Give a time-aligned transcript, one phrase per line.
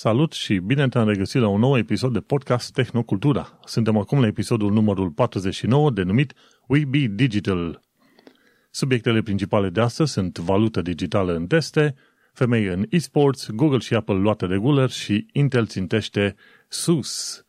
[0.00, 3.58] Salut și bine te-am regăsit la un nou episod de podcast Tehnocultura.
[3.64, 6.32] Suntem acum la episodul numărul 49 denumit
[6.68, 7.80] We Be Digital.
[8.70, 11.94] Subiectele principale de astăzi sunt valută digitală în teste,
[12.32, 16.34] femei în e-sports, Google și Apple luate de guler și Intel țintește
[16.68, 17.44] sus.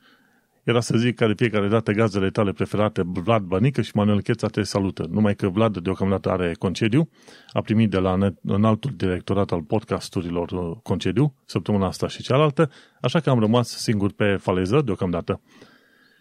[0.63, 4.47] Era să zic că de fiecare dată gazele tale preferate, Vlad Bănică și Manuel Cheța
[4.47, 5.07] te salută.
[5.09, 7.09] Numai că Vlad deocamdată are concediu,
[7.53, 12.71] a primit de la în altul directorat al podcasturilor uh, concediu, săptămâna asta și cealaltă,
[13.01, 15.41] așa că am rămas singur pe faleză deocamdată.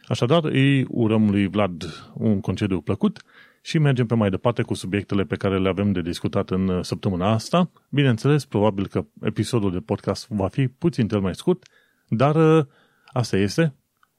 [0.08, 1.84] Așadar, îi urăm lui Vlad
[2.14, 3.22] un concediu plăcut
[3.62, 6.84] și mergem pe mai departe cu subiectele pe care le avem de discutat în uh,
[6.84, 7.70] săptămâna asta.
[7.90, 11.62] Bineînțeles, probabil că episodul de podcast va fi puțin cel mai scurt,
[12.08, 12.64] dar uh,
[13.06, 13.74] asta este,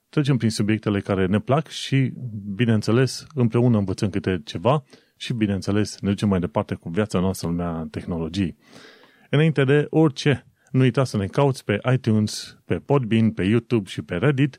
[0.09, 2.13] trecem prin subiectele care ne plac și,
[2.55, 4.83] bineînțeles, împreună învățăm câte ceva
[5.17, 8.57] și, bineînțeles, ne ducem mai departe cu viața noastră în lumea tehnologiei.
[9.29, 14.01] Înainte de orice, nu uita să ne cauți pe iTunes, pe Podbean, pe YouTube și
[14.01, 14.57] pe Reddit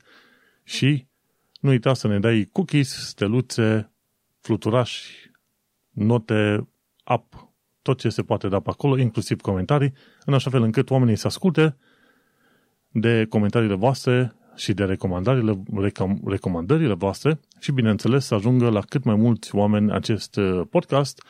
[0.65, 1.07] și
[1.61, 3.93] nu uita să ne dai cookies, steluțe,
[4.41, 5.31] fluturași,
[5.91, 6.69] note,
[7.05, 7.49] app,
[7.83, 9.93] tot ce se poate da pe acolo, inclusiv comentarii,
[10.25, 11.77] în așa fel încât oamenii să asculte
[12.89, 19.05] de comentariile voastre și de recomandările, recom, recomandările voastre și, bineînțeles, să ajungă la cât
[19.05, 21.25] mai mulți oameni acest uh, podcast,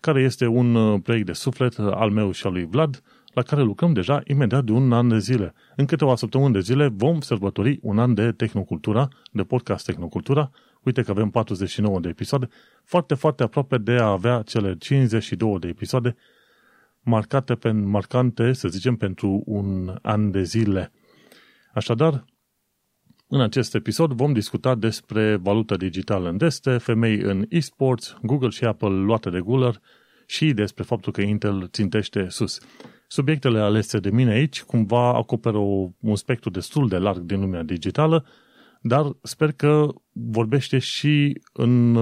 [0.00, 3.02] care este un uh, proiect de suflet uh, al meu și al lui Vlad,
[3.34, 5.54] la care lucrăm deja imediat de un an de zile.
[5.76, 10.50] În câteva săptămâni de zile vom sărbători un an de Tehnocultura, de podcast Tehnocultura.
[10.82, 12.48] Uite că avem 49 de episoade,
[12.84, 16.16] foarte, foarte aproape de a avea cele 52 de episoade
[17.00, 20.92] marcate, pe, marcante, să zicem, pentru un an de zile.
[21.74, 22.24] Așadar,
[23.34, 28.64] în acest episod vom discuta despre valută digitală în deste, femei în e-sports, Google și
[28.64, 29.80] Apple luate de guler
[30.26, 32.58] și despre faptul că Intel țintește sus.
[33.06, 37.62] Subiectele alese de mine aici cumva acoperă o, un spectru destul de larg din lumea
[37.62, 38.26] digitală,
[38.80, 41.96] dar sper că vorbește și în,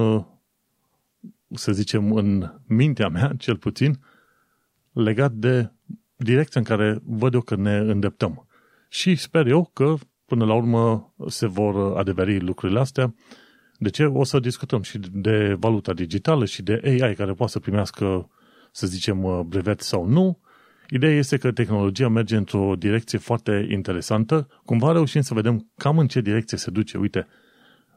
[1.50, 3.98] să zicem, în mintea mea, cel puțin,
[4.92, 5.70] legat de
[6.16, 8.46] direcția în care văd eu că ne îndeptăm.
[8.88, 9.94] Și sper eu că
[10.26, 13.14] până la urmă se vor adeveri lucrurile astea.
[13.78, 14.04] De ce?
[14.04, 18.30] O să discutăm și de valuta digitală și de AI care poate să primească,
[18.72, 20.40] să zicem, brevet sau nu.
[20.90, 24.48] Ideea este că tehnologia merge într-o direcție foarte interesantă.
[24.64, 26.98] Cumva reușim să vedem cam în ce direcție se duce.
[26.98, 27.26] Uite,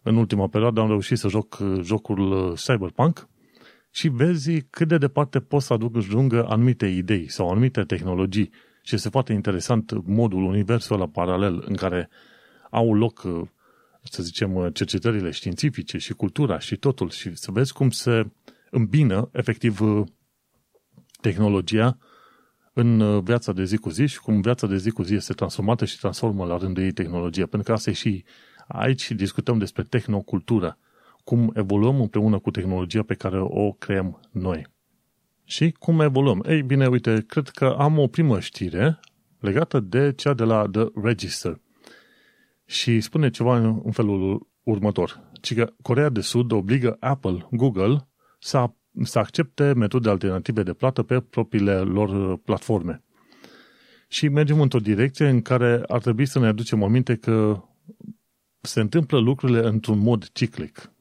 [0.03, 3.28] în ultima perioadă am reușit să joc jocul Cyberpunk
[3.92, 8.52] și vezi cât de departe poți să aduc ajungă anumite idei sau anumite tehnologii
[8.85, 12.09] și este foarte interesant modul, universul la paralel în care
[12.69, 13.22] au loc,
[14.03, 18.28] să zicem, cercetările științifice și cultura și totul și să vezi cum se
[18.69, 19.79] îmbină efectiv
[21.22, 21.97] tehnologia
[22.74, 25.85] în viața de zi cu zi și cum viața de zi cu zi este transformată
[25.85, 27.45] și transformă la rândul ei tehnologia.
[27.45, 28.24] Pentru că asta e și
[28.68, 30.78] aici discutăm despre tehnocultură,
[31.24, 34.74] cum evoluăm împreună cu tehnologia pe care o creăm noi.
[35.45, 36.44] Și cum evoluăm?
[36.47, 39.00] Ei bine, uite, cred că am o primă știre
[39.39, 41.61] legată de cea de la The Register.
[42.66, 45.29] Și spune ceva în felul următor.
[45.41, 48.07] Ci că Corea de Sud obligă Apple, Google
[48.39, 48.69] să,
[49.03, 53.03] să accepte metode alternative de plată pe propriile lor platforme.
[54.07, 57.63] Și mergem într-o direcție în care ar trebui să ne aducem aminte că
[58.62, 60.91] se întâmplă lucrurile într-un mod ciclic.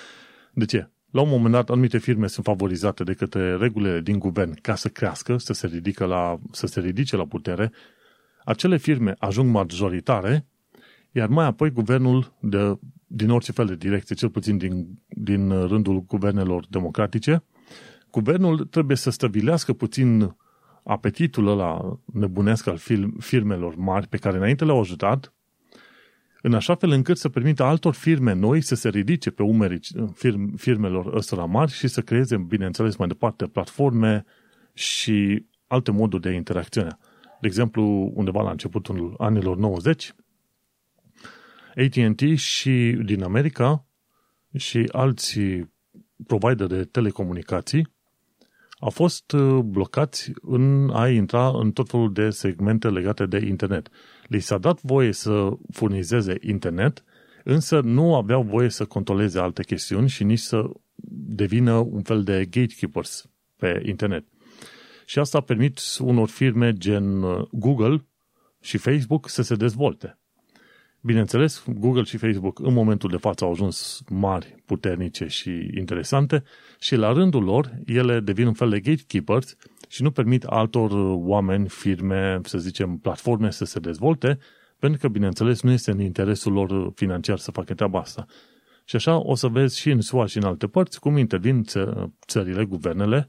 [0.52, 0.88] De ce?
[1.14, 4.88] La un moment dat, anumite firme sunt favorizate de către regulile din guvern ca să
[4.88, 7.72] crească, să se, ridică la, să se ridice la putere.
[8.44, 10.46] Acele firme ajung majoritare,
[11.10, 16.02] iar mai apoi guvernul, de, din orice fel de direcție, cel puțin din, din rândul
[16.02, 17.44] guvernelor democratice,
[18.10, 20.36] guvernul trebuie să stabilească puțin
[20.84, 22.78] apetitul ăla nebunesc al
[23.18, 25.32] firmelor mari pe care înainte le-au ajutat
[26.46, 29.80] în așa fel încât să permită altor firme noi să se ridice pe umerii
[30.14, 34.24] firm, firmelor ăstora mari și să creeze, bineînțeles, mai departe platforme
[34.72, 36.98] și alte moduri de interacțiune.
[37.40, 40.14] De exemplu, undeva la începutul anilor 90,
[41.74, 43.86] AT&T și din America
[44.56, 45.40] și alți
[46.26, 47.92] provider de telecomunicații
[48.78, 53.88] au fost uh, blocați în a intra în tot felul de segmente legate de internet.
[54.26, 57.04] Li s-a dat voie să furnizeze internet,
[57.44, 60.70] însă nu aveau voie să controleze alte chestiuni și nici să
[61.26, 64.24] devină un fel de gatekeepers pe internet.
[65.06, 68.06] Și asta a permis unor firme gen uh, Google
[68.60, 70.18] și Facebook să se dezvolte.
[71.06, 76.42] Bineînțeles, Google și Facebook în momentul de față au ajuns mari, puternice și interesante
[76.78, 79.56] și la rândul lor ele devin un fel de gatekeepers
[79.88, 84.38] și nu permit altor oameni, firme, să zicem, platforme să se dezvolte,
[84.78, 88.26] pentru că, bineînțeles, nu este în interesul lor financiar să facă treaba asta.
[88.84, 91.64] Și așa o să vezi și în SUA și în alte părți cum intervin
[92.26, 93.28] țările, guvernele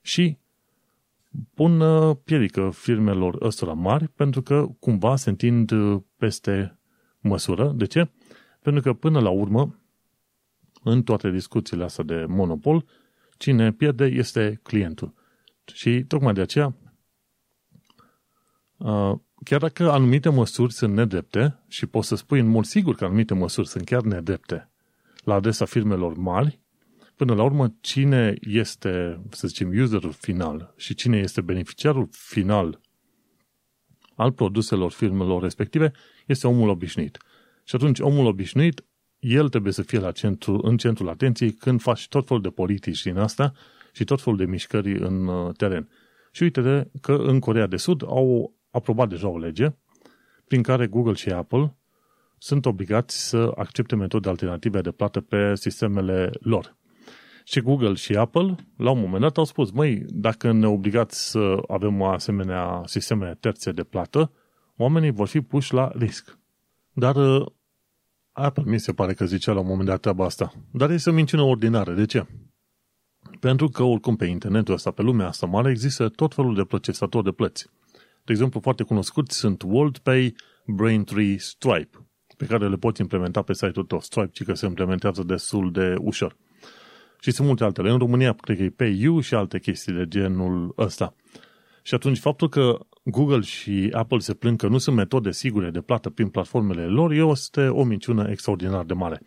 [0.00, 0.38] și
[1.54, 6.78] pun uh, piedică firmelor ăstora mari pentru că cumva se întind uh, peste
[7.24, 7.72] măsură.
[7.76, 8.10] De ce?
[8.62, 9.78] Pentru că până la urmă,
[10.82, 12.84] în toate discuțiile astea de monopol,
[13.36, 15.14] cine pierde este clientul.
[15.72, 16.74] Și tocmai de aceea,
[18.76, 23.04] uh, chiar dacă anumite măsuri sunt nedrepte, și poți să spui în mod sigur că
[23.04, 24.70] anumite măsuri sunt chiar nedrepte
[25.24, 26.60] la adresa firmelor mari,
[27.16, 32.80] până la urmă, cine este, să zicem, userul final și cine este beneficiarul final
[34.14, 35.92] al produselor firmelor respective,
[36.26, 37.18] este omul obișnuit.
[37.64, 38.84] Și atunci, omul obișnuit,
[39.18, 43.02] el trebuie să fie la centru, în centrul atenției când faci tot felul de politici
[43.02, 43.52] din asta
[43.92, 45.88] și tot felul de mișcări în uh, teren.
[46.30, 49.68] Și uite că în Corea de Sud au aprobat deja o lege
[50.46, 51.76] prin care Google și Apple
[52.38, 56.76] sunt obligați să accepte metode alternative de plată pe sistemele lor.
[57.44, 61.62] Și Google și Apple, la un moment dat, au spus, măi, dacă ne obligați să
[61.68, 64.32] avem o asemenea sisteme terțe de plată,
[64.76, 66.38] oamenii vor fi puși la risc.
[66.92, 67.46] Dar uh,
[68.32, 70.52] Apple mi se pare că zicea la un moment dat treaba asta.
[70.70, 71.92] Dar este o minciună ordinară.
[71.92, 72.26] De ce?
[73.40, 77.24] Pentru că oricum pe internetul ăsta, pe lumea asta mare, există tot felul de procesatori
[77.24, 77.66] de plăți.
[78.24, 80.34] De exemplu, foarte cunoscuți sunt WorldPay,
[80.66, 82.06] Braintree, Stripe,
[82.36, 84.00] pe care le poți implementa pe site-ul tău.
[84.00, 86.36] Stripe, ci că se implementează destul de ușor.
[87.20, 87.90] Și sunt multe altele.
[87.90, 91.14] În România, cred că e PayU și alte chestii de genul ăsta.
[91.86, 95.80] Și atunci, faptul că Google și Apple se plâng că nu sunt metode sigure de
[95.80, 99.20] plată prin platformele lor, este o minciună extraordinar de mare.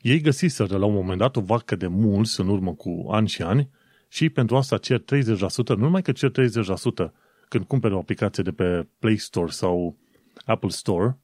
[0.00, 3.42] Ei găsiseră la un moment dat o vacă de mulți în urmă cu ani și
[3.42, 3.70] ani
[4.08, 5.04] și pentru asta cer 30%,
[5.66, 6.34] nu numai că cer 30%
[7.48, 9.98] când cumperi o aplicație de pe Play Store sau
[10.44, 11.18] Apple Store,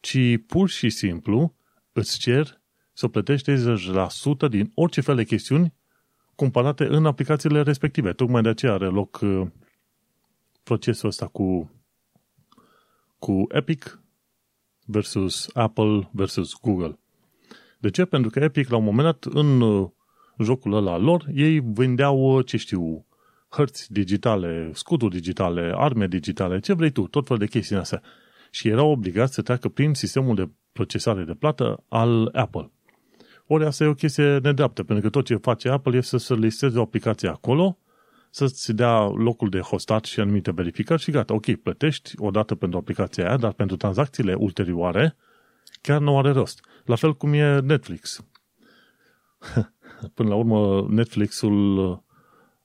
[0.00, 1.54] ci pur și simplu
[1.92, 2.60] îți cer
[2.92, 5.74] să plătești 30% din orice fel de chestiuni
[6.38, 8.12] cumpărate în aplicațiile respective.
[8.12, 9.46] Tocmai de aceea are loc uh,
[10.62, 11.70] procesul ăsta cu,
[13.18, 14.00] cu Epic
[14.84, 16.98] versus Apple versus Google.
[17.78, 18.04] De ce?
[18.04, 19.88] Pentru că Epic, la un moment dat, în uh,
[20.38, 23.06] jocul ăla lor, ei vindeau, uh, ce știu,
[23.48, 28.02] hărți digitale, scuturi digitale, arme digitale, ce vrei tu, tot fel de chestii astea.
[28.50, 32.70] Și erau obligați să treacă prin sistemul de procesare de plată al Apple.
[33.50, 36.78] Ori asta e o chestie nedreaptă, pentru că tot ce face Apple este să listeze
[36.78, 37.78] o aplicație acolo,
[38.30, 42.78] să-ți dea locul de hostat și anumite verificări și gata, ok, plătești o dată pentru
[42.78, 45.16] aplicația aia, dar pentru tranzacțiile ulterioare
[45.80, 46.64] chiar nu are rost.
[46.84, 48.26] La fel cum e Netflix.
[50.14, 52.02] Până la urmă, Netflixul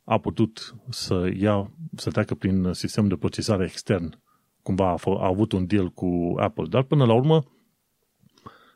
[0.03, 4.21] a putut să ia, să treacă prin sistem de procesare extern.
[4.61, 6.65] Cumva a, a avut un deal cu Apple.
[6.69, 7.43] Dar până la urmă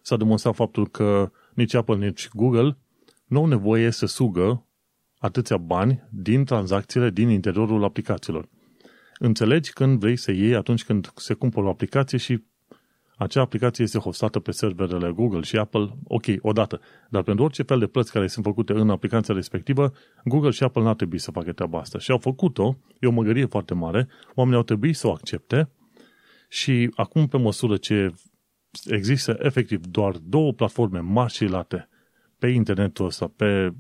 [0.02, 2.78] s-a demonstrat faptul că nici Apple, nici Google
[3.26, 4.66] nu au nevoie să sugă
[5.18, 8.50] atâția bani din tranzacțiile din interiorul aplicațiilor.
[9.20, 12.44] Înțelegi când vrei să iei atunci când se cumpără o aplicație și
[13.16, 16.82] acea aplicație este hostată pe serverele Google și Apple, ok, odată.
[17.10, 19.94] Dar pentru orice fel de plăți care sunt făcute în aplicația respectivă,
[20.24, 22.00] Google și Apple n-ar trebui să facă treaba asta.
[22.00, 25.70] Și au făcut-o, e o măgărie foarte mare, oamenii au trebuit să o accepte
[26.50, 28.14] și acum, pe măsură ce
[28.86, 31.90] există efectiv doar două platforme mari și late
[32.40, 33.74] pe internetul ăsta, pe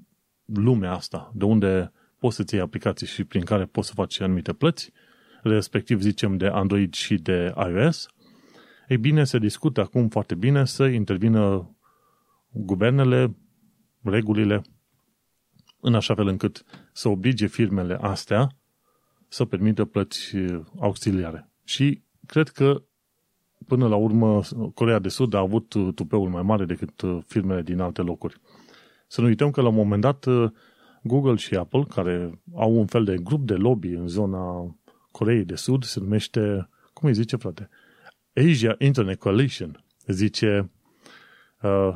[0.46, 4.54] lumea asta, de unde poți să-ți iei aplicații și prin care poți să faci anumite
[4.54, 4.92] plăți,
[5.42, 8.08] respectiv zicem de Android și de iOS,
[8.88, 11.76] ei bine, se discută acum foarte bine să intervină
[12.50, 13.36] guvernele,
[14.02, 14.62] regulile,
[15.82, 18.52] în așa fel încât să oblige firmele astea
[19.28, 20.36] să permită plăți
[20.80, 21.50] auxiliare.
[21.64, 22.84] Și cred că
[23.68, 24.42] până la urmă
[24.74, 28.42] Corea de Sud a avut tupeul mai mare decât firmele din alte locuri.
[29.08, 30.26] Să nu uităm că la un moment dat
[31.04, 34.76] Google și Apple, care au un fel de grup de lobby în zona
[35.12, 37.70] Coreei de Sud, se numește, cum îi zice frate?
[38.34, 39.84] Asia Internet Coalition.
[40.08, 40.72] Zice
[41.62, 41.94] uh,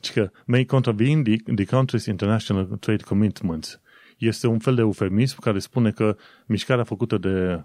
[0.14, 3.80] că may contravene the, the country's international trade commitments.
[4.18, 6.16] Este un fel de eufemism care spune că
[6.46, 7.64] mișcarea făcută de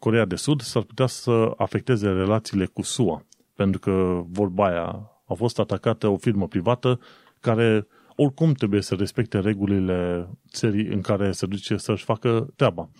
[0.00, 3.26] Corea de Sud s-ar putea să afecteze relațiile cu SUA.
[3.54, 7.00] Pentru că vorba aia a fost atacată o firmă privată
[7.40, 12.90] care oricum trebuie să respecte regulile țării în care se duce să-și facă treaba.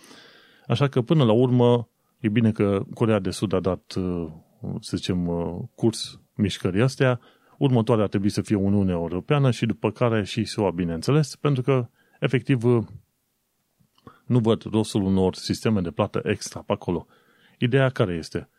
[0.67, 1.91] Așa că până la urmă
[2.21, 3.81] E bine că Corea de Sud a dat,
[4.79, 5.25] să zicem,
[5.75, 7.19] curs mișcării astea,
[7.57, 11.87] următoarea ar trebui să fie Uniunea Europeană și după care și SUA, bineînțeles, pentru că,
[12.19, 12.63] efectiv,
[14.31, 17.07] nu văd rostul unor sisteme de plată extra pe acolo.
[17.57, 18.49] Ideea care este?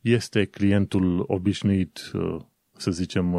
[0.00, 2.10] Este clientul obișnuit,
[2.76, 3.36] să zicem,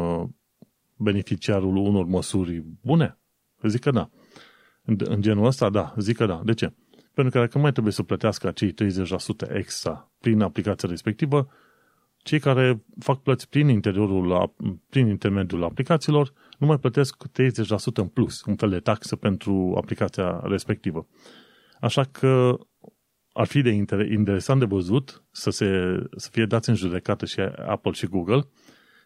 [0.96, 3.18] beneficiarul unor măsuri bune?
[3.62, 4.10] Zic că da.
[4.84, 6.40] În genul ăsta, da, zic că da.
[6.44, 6.72] De ce?
[7.14, 8.74] Pentru că dacă mai trebuie să plătească acei
[9.48, 11.48] 30% extra prin aplicația respectivă,
[12.16, 14.54] cei care fac plăți prin, interiorul,
[14.88, 17.30] prin intermediul aplicațiilor nu mai plătesc 30%
[17.94, 21.06] în plus, un fel de taxă pentru aplicația respectivă.
[21.84, 22.58] Așa că
[23.32, 23.70] ar fi de
[24.10, 25.66] interesant de văzut să, se,
[26.16, 28.48] să fie dați în judecată și Apple și Google,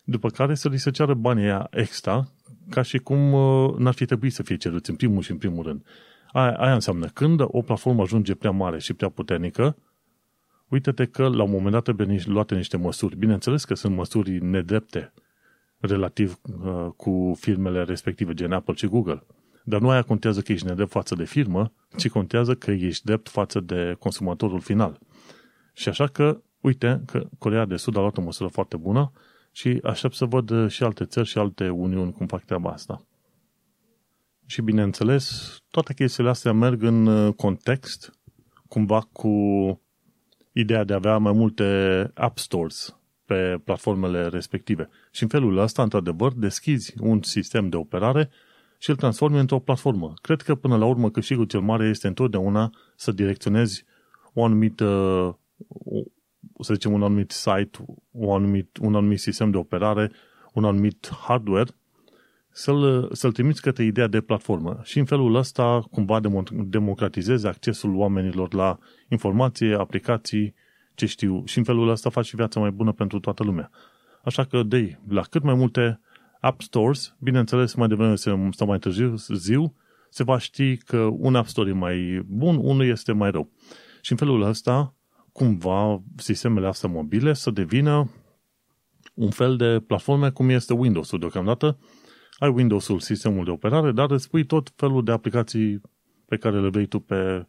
[0.04, 2.28] după care să li se ceară banii aia extra,
[2.70, 5.64] ca și cum uh, n-ar fi trebuit să fie ceruți în primul și în primul
[5.64, 5.86] rând.
[6.32, 9.76] Aia, aia înseamnă când o platformă ajunge prea mare și prea puternică,
[10.68, 13.16] uite-te că la un moment dat trebuie luate niște măsuri.
[13.16, 15.12] Bineînțeles că sunt măsuri nedrepte
[15.78, 19.26] relativ uh, cu firmele respective, gen Apple și Google.
[19.68, 23.28] Dar nu aia contează că ești nedrept față de firmă, ci contează că ești drept
[23.28, 24.98] față de consumatorul final.
[25.72, 29.12] Și așa că, uite, că Corea de Sud a luat o măsură foarte bună
[29.52, 33.06] și aștept să văd și alte țări și alte uniuni cum fac treaba asta.
[34.46, 38.12] Și bineînțeles, toate chestiile astea merg în uh, context
[38.68, 39.30] cumva cu
[40.52, 44.88] ideea de a avea mai multe app stores pe platformele respective.
[45.10, 48.30] Și în felul ăsta, într-adevăr, deschizi un sistem de operare
[48.78, 50.12] și îl transformi într-o platformă.
[50.22, 53.84] Cred că până la urmă câștigul cel mare este întotdeauna să direcționezi
[54.34, 54.84] o anumită,
[56.60, 57.78] să zicem, un anumit site,
[58.10, 60.12] un anumit, un anumit sistem de operare,
[60.52, 61.70] un anumit hardware
[62.50, 66.20] să-l, să-l trimiți către ideea de platformă și în felul ăsta cumva
[66.50, 70.54] democratizezi accesul oamenilor la informație, aplicații,
[70.94, 73.70] ce știu, și în felul ăsta faci viața mai bună pentru toată lumea.
[74.24, 76.00] Așa că, dei, la cât mai multe
[76.40, 79.74] app stores, bineînțeles, mai devreme sau mai târziu, ziu,
[80.10, 83.50] se va ști că un app store e mai bun, unul este mai rău.
[84.00, 84.94] Și în felul ăsta,
[85.32, 88.10] cumva, sistemele astea mobile să devină
[89.14, 91.78] un fel de platforme cum este Windows-ul deocamdată,
[92.38, 95.80] ai Windows-ul, sistemul de operare, dar îți pui tot felul de aplicații
[96.26, 97.46] pe care le vrei tu pe,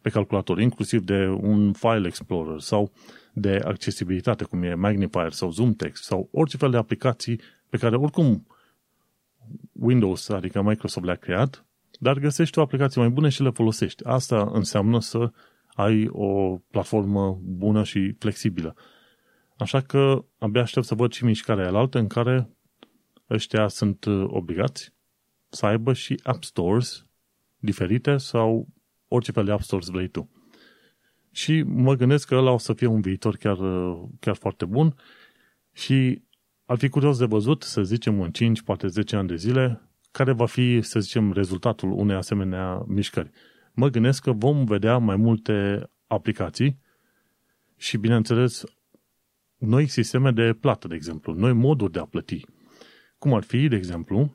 [0.00, 2.92] pe calculator, inclusiv de un file explorer sau
[3.32, 7.40] de accesibilitate, cum e Magnifier sau Zoom Text sau orice fel de aplicații
[7.72, 8.46] pe care oricum
[9.72, 11.66] Windows, adică Microsoft le-a creat,
[11.98, 14.04] dar găsești o aplicație mai bună și le folosești.
[14.04, 15.32] Asta înseamnă să
[15.74, 18.76] ai o platformă bună și flexibilă.
[19.56, 22.50] Așa că abia aștept să văd și mișcarea alaltă în care
[23.30, 24.92] ăștia sunt uh, obligați
[25.48, 27.06] să aibă și app stores
[27.56, 28.68] diferite sau
[29.08, 30.30] orice fel de app stores vrei tu.
[31.30, 34.94] Și mă gândesc că ăla o să fie un viitor chiar, uh, chiar foarte bun
[35.72, 36.22] și
[36.72, 40.32] ar fi curios de văzut, să zicem, în 5, poate 10 ani de zile, care
[40.32, 43.30] va fi, să zicem, rezultatul unei asemenea mișcări.
[43.72, 46.78] Mă gândesc că vom vedea mai multe aplicații
[47.76, 48.64] și, bineînțeles,
[49.56, 52.44] noi sisteme de plată, de exemplu, noi moduri de a plăti.
[53.18, 54.34] Cum ar fi, de exemplu,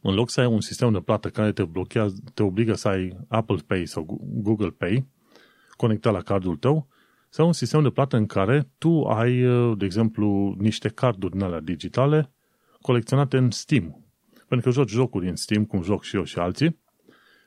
[0.00, 3.16] în loc să ai un sistem de plată care te blochează, te obligă să ai
[3.28, 5.06] Apple Pay sau Google Pay
[5.70, 6.88] conectat la cardul tău,
[7.34, 9.40] sau un sistem de plată în care tu ai,
[9.76, 12.32] de exemplu, niște carduri din alea digitale
[12.80, 14.04] colecționate în Steam.
[14.48, 16.80] Pentru că joci jocuri în Steam, cum joc și eu și alții,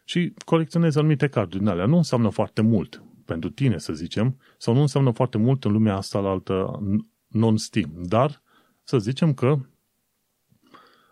[0.03, 1.85] și colecționezi anumite carduri din alea.
[1.85, 5.95] Nu înseamnă foarte mult pentru tine, să zicem, sau nu înseamnă foarte mult în lumea
[5.95, 6.79] asta la altă
[7.27, 7.91] non-Steam.
[7.95, 8.41] Dar
[8.83, 9.59] să zicem că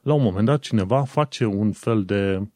[0.02, 2.50] la un moment dat cineva face un fel de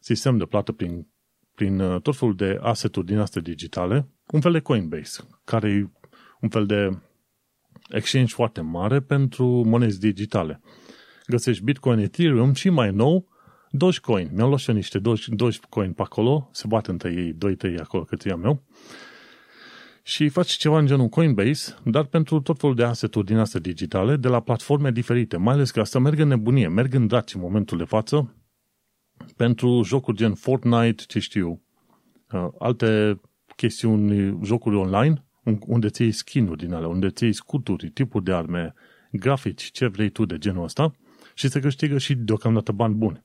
[0.00, 1.06] sistem de plată prin,
[1.54, 5.90] prin uh, tot felul de asset-uri din astea digitale, un fel de Coinbase, care e
[6.40, 6.98] un fel de
[7.88, 10.60] exchange foarte mare pentru monezi digitale.
[11.26, 13.28] Găsești Bitcoin, Ethereum și mai nou
[13.70, 14.30] Dogecoin.
[14.34, 17.36] Mi-au luat și eu niște Dogecoin pe acolo, se bate între ei,
[17.74, 18.62] 2-3 acolo cât i-am eu
[20.02, 24.16] și faci ceva în genul Coinbase, dar pentru tot felul de asset-uri din astea digitale,
[24.16, 25.36] de la platforme diferite.
[25.36, 28.34] Mai ales că asta merg în nebunie, merg în draci în momentul de față,
[29.36, 31.62] pentru jocuri gen Fortnite, ce știu,
[32.32, 33.20] uh, alte
[33.60, 35.24] chestiuni, jocuri online,
[35.66, 38.74] unde ți iei skin-uri din alea, unde ți iei scuturi, tipuri de arme,
[39.12, 40.94] grafici, ce vrei tu de genul ăsta,
[41.34, 43.24] și se câștigă și deocamdată bani buni.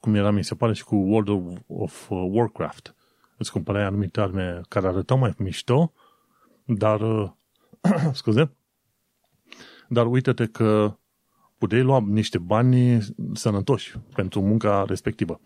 [0.00, 2.94] Cum era, mi se pare, și cu World of, of uh, Warcraft
[3.36, 5.92] îți cumpărai anumite arme care arătau mai mișto,
[6.64, 7.00] dar,
[8.12, 8.56] scuze,
[9.88, 10.98] dar uite-te că
[11.58, 12.98] puteai lua niște bani
[13.32, 15.40] sănătoși pentru munca respectivă.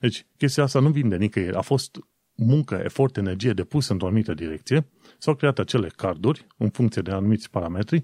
[0.00, 1.56] Deci, chestia asta nu vinde nicăieri.
[1.56, 1.98] A fost
[2.36, 4.88] muncă, efort, energie depus într-o anumită direcție,
[5.18, 8.02] s-au creat acele carduri în funcție de anumiți parametri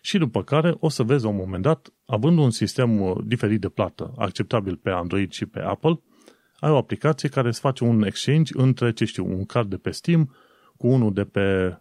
[0.00, 3.60] și după care o să vezi la un moment dat, având un sistem uh, diferit
[3.60, 6.00] de plată, acceptabil pe Android și pe Apple,
[6.58, 9.90] ai o aplicație care îți face un exchange între, ce știu, un card de pe
[9.90, 10.34] Steam
[10.76, 11.78] cu unul de pe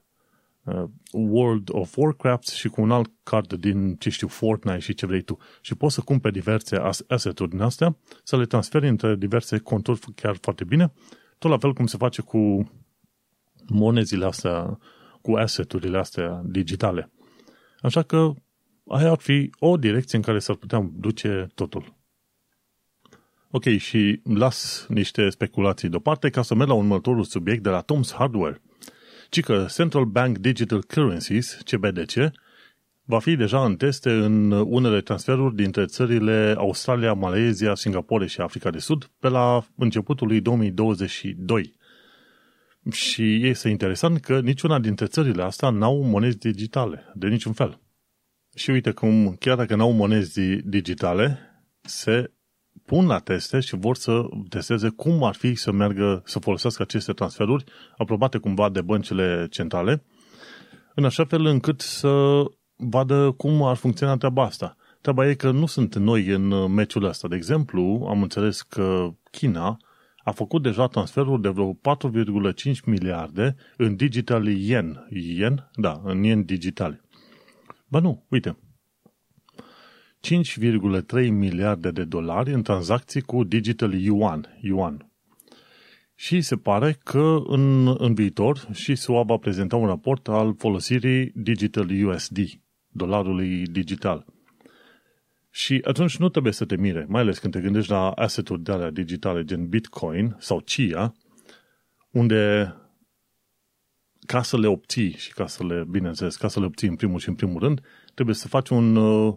[0.63, 5.05] uh, World of Warcraft și cu un alt card din, ce știu, Fortnite și ce
[5.05, 5.37] vrei tu.
[5.61, 6.75] Și poți să cumperi diverse
[7.07, 10.93] asset-uri din astea, să le transferi între diverse conturi chiar foarte bine,
[11.41, 12.71] tot la fel cum se face cu
[13.67, 14.79] monezile astea,
[15.21, 17.11] cu asset-urile astea digitale.
[17.81, 18.33] Așa că
[18.87, 21.95] aia ar fi o direcție în care s-ar putea duce totul.
[23.49, 28.13] Ok, și las niște speculații deoparte ca să merg la următorul subiect de la Tom's
[28.13, 28.61] Hardware.
[29.29, 32.31] Ci că Central Bank Digital Currencies, CBDC,
[33.11, 38.69] va fi deja în teste în unele transferuri dintre țările Australia, Malezia, Singapore și Africa
[38.69, 41.75] de Sud pe la începutul lui 2022.
[42.91, 47.79] Și este interesant că niciuna dintre țările astea n-au monezi digitale, de niciun fel.
[48.55, 51.39] Și uite cum, chiar dacă n-au monezi digitale,
[51.81, 52.31] se
[52.85, 57.13] pun la teste și vor să testeze cum ar fi să meargă, să folosească aceste
[57.13, 57.63] transferuri
[57.97, 60.03] aprobate cumva de băncile centrale,
[60.95, 62.43] în așa fel încât să
[62.81, 64.75] vadă cum ar funcționa treaba asta.
[65.01, 67.27] Treaba e că nu sunt noi în meciul ăsta.
[67.27, 69.77] De exemplu, am înțeles că China
[70.23, 75.07] a făcut deja transferuri de vreo 4,5 miliarde în digital yen.
[75.09, 75.69] Yen?
[75.75, 77.01] Da, în yen digitali.
[77.87, 78.57] Ba nu, uite.
[80.21, 84.57] 5,3 miliarde de dolari în tranzacții cu digital yuan.
[84.61, 85.11] yuan.
[86.15, 91.31] Și se pare că în, în viitor și SUA va prezenta un raport al folosirii
[91.35, 92.37] digital USD,
[92.91, 94.25] dolarului digital.
[95.49, 98.71] Și atunci nu trebuie să te mire, mai ales când te gândești la asset-uri de
[98.71, 101.13] alea digitale gen Bitcoin sau CIA,
[102.11, 102.75] unde
[104.25, 107.19] ca să le obții și ca să le, bineînțeles, ca să le obții în primul
[107.19, 107.81] și în primul rând,
[108.13, 109.33] trebuie să faci un uh,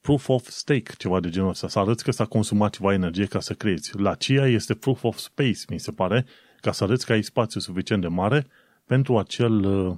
[0.00, 3.40] proof of stake, ceva de genul ăsta, să arăți că s-a consumat ceva energie ca
[3.40, 3.98] să creezi.
[3.98, 6.26] La CIA este proof of space, mi se pare,
[6.60, 8.46] ca să arăți că ai spațiu suficient de mare
[8.86, 9.96] pentru, acel, uh,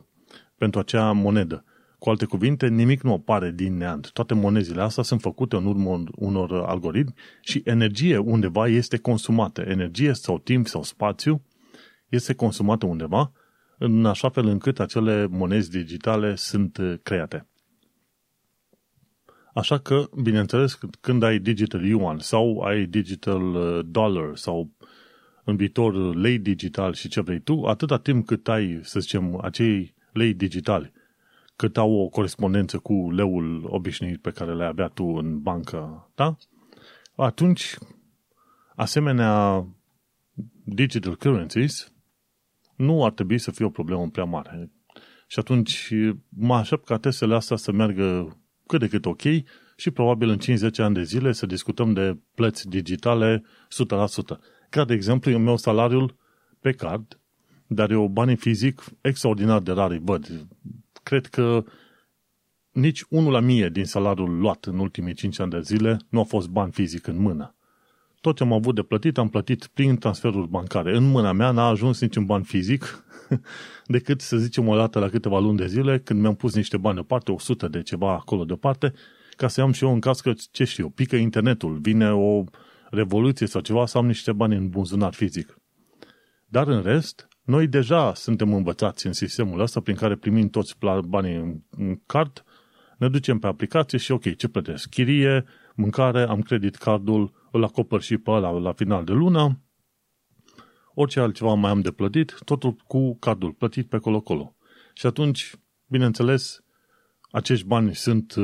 [0.56, 1.64] pentru acea monedă.
[2.04, 4.10] Cu alte cuvinte, nimic nu apare din neant.
[4.12, 9.60] Toate monezile astea sunt făcute în urmă unor algoritmi și energie undeva este consumată.
[9.60, 11.42] Energie sau timp sau spațiu
[12.08, 13.32] este consumată undeva
[13.78, 17.48] în așa fel încât acele monezi digitale sunt uh, create.
[19.54, 24.70] Așa că, bineînțeles, când ai digital yuan sau ai digital uh, dollar sau
[25.44, 29.94] în viitor lei digital și ce vrei tu, atâta timp cât ai, să zicem, acei
[30.12, 30.92] lei digitali
[31.56, 36.36] cât au o corespondență cu leul obișnuit pe care le avea tu în bancă, da?
[37.16, 37.76] Atunci,
[38.76, 39.66] asemenea
[40.64, 41.92] digital currencies
[42.76, 44.70] nu ar trebui să fie o problemă prea mare.
[45.26, 45.92] Și atunci
[46.28, 49.22] mă aștept ca testele astea să meargă cât de cât ok
[49.76, 54.38] și probabil în 5-10 ani de zile să discutăm de plăți digitale 100%.
[54.70, 56.16] Ca de exemplu, eu meu salariul
[56.60, 57.20] pe card,
[57.66, 60.46] dar eu banii fizic extraordinar de rari văd
[61.04, 61.64] cred că
[62.70, 66.24] nici unul la mie din salariul luat în ultimii 5 ani de zile nu a
[66.24, 67.54] fost bani fizic în mână.
[68.20, 70.96] Tot ce am avut de plătit, am plătit prin transferuri bancare.
[70.96, 73.04] În mâna mea n-a ajuns niciun ban fizic,
[73.86, 76.94] decât, să zicem, o dată la câteva luni de zile, când mi-am pus niște bani
[76.94, 78.92] deoparte, 100 de ceva acolo deoparte,
[79.36, 82.44] ca să am și eu în caz că, ce știu, pică internetul, vine o
[82.90, 85.58] revoluție sau ceva, să am niște bani în buzunar fizic.
[86.46, 90.76] Dar în rest, noi deja suntem învățați în sistemul ăsta prin care primim toți
[91.06, 92.44] banii în card,
[92.98, 94.88] ne ducem pe aplicație și ok, ce plătesc?
[94.88, 99.60] Chirie, mâncare, am credit cardul, îl acopăr și pe ăla la final de lună,
[100.94, 104.56] orice altceva mai am de plătit, totul cu cardul plătit pe colo-colo.
[104.92, 105.54] Și atunci,
[105.86, 106.64] bineînțeles,
[107.30, 108.34] acești bani sunt,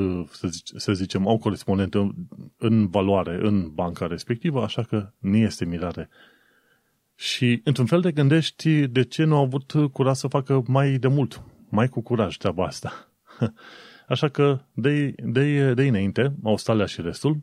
[0.77, 2.15] să zicem, au corespondent în,
[2.57, 6.09] în valoare în banca respectivă, așa că nu este mirare
[7.21, 11.09] și, într-un fel, te gândești de ce nu au avut curaj să facă mai de
[11.09, 13.13] mult, mai cu curaj treaba asta.
[14.09, 17.41] Așa că, de, de, de înainte, Australia și restul,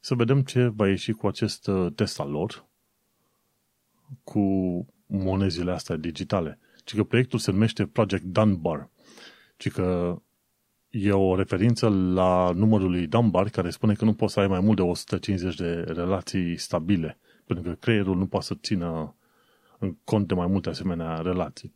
[0.00, 2.66] să vedem ce va ieși cu acest uh, test al lor,
[4.24, 4.40] cu
[5.06, 6.58] monezile astea digitale.
[6.84, 8.90] Ci că proiectul se numește Project Dunbar.
[9.56, 10.16] Ci că
[10.90, 14.60] e o referință la numărul lui Dunbar care spune că nu poți să ai mai
[14.60, 19.16] mult de 150 de relații stabile pentru că creierul nu poate să țină
[19.78, 21.74] în cont de mai multe asemenea relații.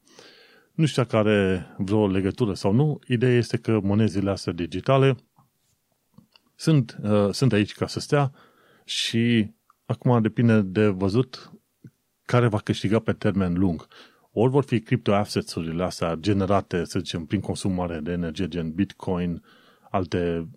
[0.72, 5.16] Nu știu dacă are vreo legătură sau nu, ideea este că monezile astea digitale
[6.54, 8.32] sunt, uh, sunt aici ca să stea
[8.84, 9.50] și
[9.84, 11.52] acum depinde de văzut
[12.22, 13.86] care va câștiga pe termen lung.
[14.32, 19.42] Ori vor fi crypto-assets-urile astea generate, să zicem, prin consumare de energie, gen Bitcoin,
[19.90, 20.48] alte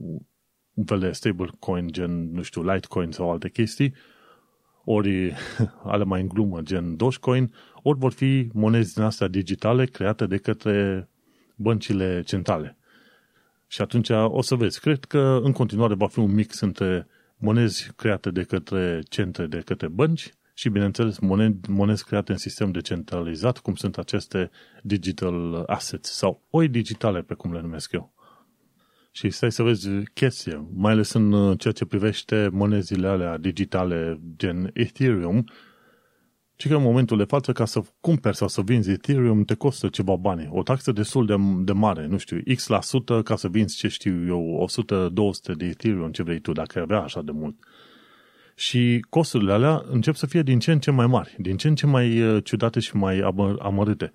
[0.73, 3.93] un fel de stablecoin, gen, nu știu, Litecoin sau alte chestii,
[4.91, 5.33] ori
[5.93, 10.37] ale mai în glumă, gen Dogecoin, ori vor fi monezi din astea digitale create de
[10.37, 11.07] către
[11.55, 12.77] băncile centrale.
[13.67, 14.79] Și atunci o să vezi.
[14.79, 19.61] Cred că în continuare va fi un mix între monezi create de către centre, de
[19.65, 24.49] către bănci și, bineînțeles, monezi, monezi create în sistem decentralizat, cum sunt aceste
[24.83, 28.13] digital assets sau oi digitale, pe cum le numesc eu.
[29.19, 34.69] Și stai să vezi chestie, mai ales în ceea ce privește monezile alea digitale gen
[34.73, 35.45] Ethereum,
[36.55, 39.87] ci că în momentul de față, ca să cumperi sau să vinzi Ethereum, te costă
[39.87, 40.49] ceva bani.
[40.51, 43.87] O taxă destul de, de mare, nu știu, X la sută ca să vinzi, ce
[43.87, 44.67] știu eu,
[45.53, 47.55] 100-200 de Ethereum, ce vrei tu, dacă ai avea așa de mult.
[48.55, 51.75] Și costurile alea încep să fie din ce în ce mai mari, din ce în
[51.75, 53.19] ce mai uh, ciudate și mai
[53.59, 54.11] amărâte.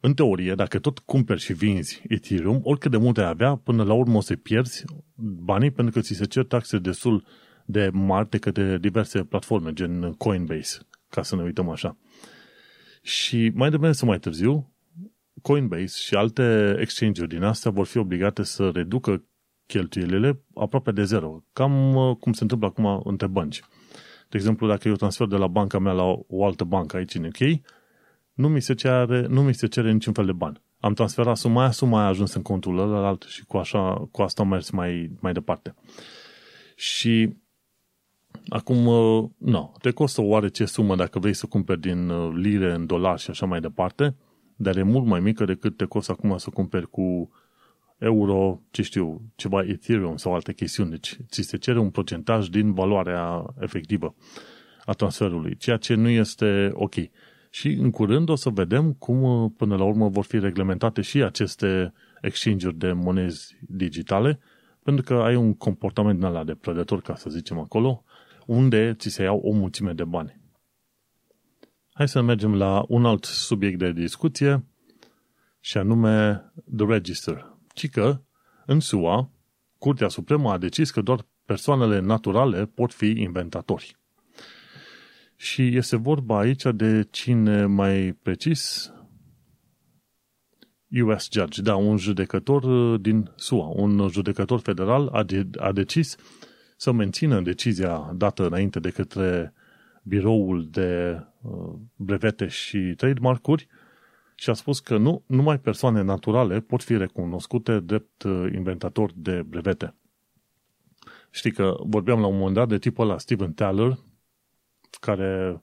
[0.00, 3.92] În teorie, dacă tot cumperi și vinzi Ethereum, oricât de multe ai avea, până la
[3.92, 4.84] urmă o să pierzi
[5.16, 7.24] banii pentru că ți se cer taxe destul
[7.64, 11.96] de mari de către diverse platforme, gen Coinbase, ca să ne uităm așa.
[13.02, 14.72] Și mai devreme să mai târziu,
[15.42, 19.24] Coinbase și alte exchange-uri din astea vor fi obligate să reducă
[19.66, 23.60] cheltuielile aproape de zero, cam uh, cum se întâmplă acum între bănci.
[24.28, 27.24] De exemplu, dacă eu transfer de la banca mea la o altă bancă aici în
[27.24, 27.60] UK,
[28.38, 30.62] nu mi se cere, nu mi se cere niciun fel de bani.
[30.80, 34.22] Am transferat suma aia, suma aia a ajuns în contul ălalt și cu, așa, cu
[34.22, 35.74] asta am mers mai, mai departe.
[36.76, 37.36] Și
[38.48, 42.86] acum, uh, nu, te costă oarece sumă dacă vrei să cumperi din uh, lire în
[42.86, 44.16] dolari și așa mai departe,
[44.56, 47.30] dar e mult mai mică decât te costă acum să cumperi cu
[47.98, 50.90] euro, ce știu, ceva Ethereum sau alte chestiuni.
[50.90, 54.14] Deci ți se cere un procentaj din valoarea efectivă
[54.84, 56.94] a transferului, ceea ce nu este ok.
[57.58, 61.92] Și în curând o să vedem cum până la urmă vor fi reglementate și aceste
[62.20, 64.40] exchange-uri de monezi digitale,
[64.82, 68.04] pentru că ai un comportament din ăla de prădător, ca să zicem acolo,
[68.46, 70.40] unde ți se iau o mulțime de bani.
[71.92, 74.64] Hai să mergem la un alt subiect de discuție,
[75.60, 76.44] și anume
[76.76, 77.56] The Register.
[77.74, 78.20] Ci că,
[78.66, 79.30] în SUA,
[79.78, 83.97] Curtea Supremă a decis că doar persoanele naturale pot fi inventatori.
[85.40, 88.92] Și este vorba aici de cine mai precis
[91.04, 96.16] US Judge, da, un judecător uh, din SUA, un judecător federal a, de, a decis
[96.76, 99.52] să mențină decizia dată înainte de către
[100.02, 103.66] biroul de uh, brevete și trademark-uri
[104.34, 109.42] și a spus că nu numai persoane naturale pot fi recunoscute drept uh, inventator de
[109.42, 109.94] brevete.
[111.30, 113.98] Știi că vorbeam la un moment dat de tipul ăla Steven Taylor,
[115.00, 115.62] care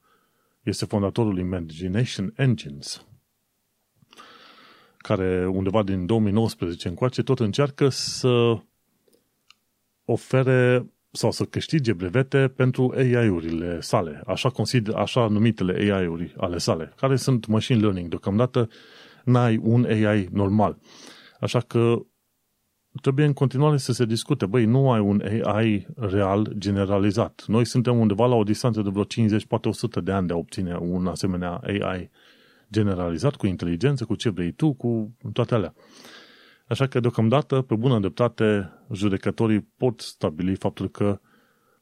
[0.63, 3.05] este fondatorul Imagination Engines,
[4.97, 8.57] care undeva din 2019 încoace tot încearcă să
[10.05, 16.93] ofere sau să câștige brevete pentru AI-urile sale, așa, consider, așa numitele AI-uri ale sale,
[16.95, 18.09] care sunt machine learning.
[18.09, 18.69] Deocamdată
[19.23, 20.77] n-ai un AI normal.
[21.39, 22.05] Așa că
[23.01, 24.45] trebuie în continuare să se discute.
[24.45, 27.43] Băi, nu ai un AI real generalizat.
[27.47, 30.37] Noi suntem undeva la o distanță de vreo 50, poate 100 de ani de a
[30.37, 32.09] obține un asemenea AI
[32.71, 35.73] generalizat, cu inteligență, cu ce vrei tu, cu toate alea.
[36.67, 41.19] Așa că, deocamdată, pe bună dreptate, judecătorii pot stabili faptul că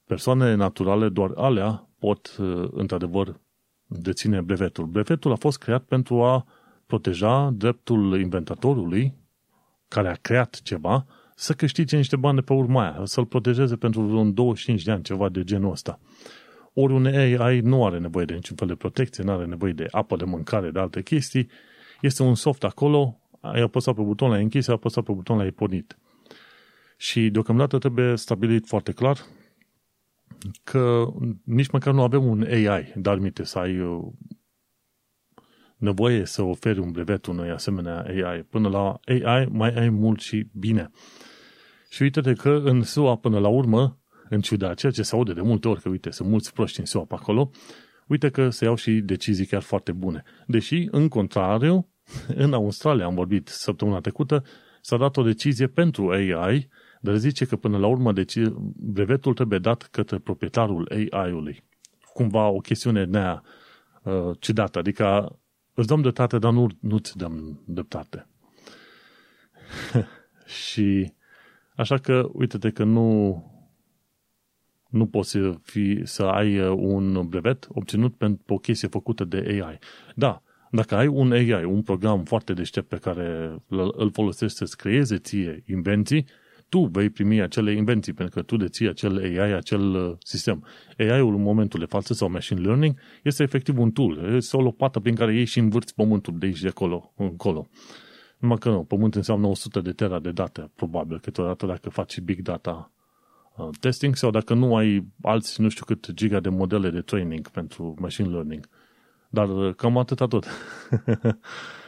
[0.06, 3.40] persoanele naturale, doar alea, pot, uh, într-adevăr,
[3.86, 4.86] deține brevetul.
[4.86, 6.46] Brevetul a fost creat pentru a
[6.86, 9.14] proteja dreptul inventatorului
[9.94, 14.02] care a creat ceva să câștige niște bani de pe urma aia, să-l protejeze pentru
[14.02, 16.00] un 25 de ani, ceva de genul ăsta.
[16.74, 19.88] Ori un AI nu are nevoie de niciun fel de protecție, nu are nevoie de
[19.92, 21.50] apă, de mâncare, de alte chestii.
[22.02, 25.52] Este un soft acolo, ai apăsat pe buton, l-ai închis, ai apăsat pe buton, l-ai
[25.52, 25.98] pornit.
[26.98, 29.18] Și deocamdată trebuie stabilit foarte clar
[30.64, 31.06] că
[31.44, 34.04] nici măcar nu avem un AI, dar minte să ai uh,
[35.84, 38.44] nevoie să oferi un brevet unui asemenea AI.
[38.50, 40.90] Până la AI mai ai mult și bine.
[41.90, 45.42] Și uite că în SUA până la urmă, în ciuda ceea ce se aude de
[45.42, 47.50] multe ori, că uite, sunt mulți proști în SUA pe acolo,
[48.08, 50.24] uite că se iau și decizii chiar foarte bune.
[50.48, 51.90] Deși, în contrariu,
[52.36, 54.44] în Australia, am vorbit săptămâna trecută,
[54.82, 56.70] s-a dat o decizie pentru AI,
[57.02, 58.38] dar zice că până la urmă deci,
[58.76, 61.64] brevetul trebuie dat către proprietarul AI-ului.
[62.14, 63.44] Cumva o chestiune nea
[64.04, 65.38] uh, ciudată, adică
[65.74, 68.28] îți dăm dreptate, dar nu, nu-ți dăm dreptate.
[70.66, 71.14] și
[71.76, 73.44] așa că, uite-te că nu,
[74.90, 79.38] nu poți să, fi, să ai uh, un brevet obținut pentru o chestie făcută de
[79.38, 79.80] AI.
[80.16, 85.18] Da, dacă ai un AI, un program foarte deștept pe care îl folosești să-ți creeze
[85.18, 86.26] ție invenții,
[86.74, 90.66] tu vei primi acele invenții, pentru că tu deții acel AI, acel uh, sistem.
[90.98, 95.00] AI-ul în momentul de față sau machine learning este efectiv un tool, este o lopată
[95.00, 97.68] prin care ieși și învârți pământul de aici de acolo, încolo.
[98.38, 102.42] Numai că nu, pământ înseamnă 100 de tera de date, probabil, câteodată dacă faci big
[102.42, 102.92] data
[103.58, 107.48] uh, testing sau dacă nu ai alți, nu știu cât giga de modele de training
[107.50, 108.70] pentru machine learning.
[109.30, 110.46] Dar uh, cam atâta tot.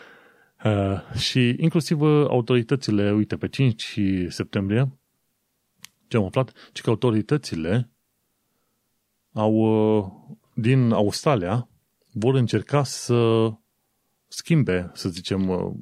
[0.65, 4.97] Uh, și inclusiv uh, autoritățile, uite, pe 5 septembrie,
[6.07, 7.89] ce am aflat, ci că autoritățile
[9.33, 10.11] au, uh,
[10.53, 11.69] din Australia
[12.11, 13.51] vor încerca să
[14.27, 15.73] schimbe, să zicem, uh,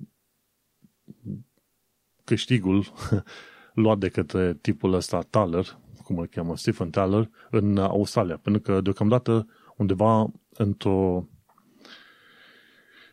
[2.24, 2.86] câștigul
[3.84, 8.38] luat de către tipul ăsta Thaler, cum îl cheamă, Stephen Thaler, în Australia.
[8.38, 11.28] Pentru că deocamdată undeva într-o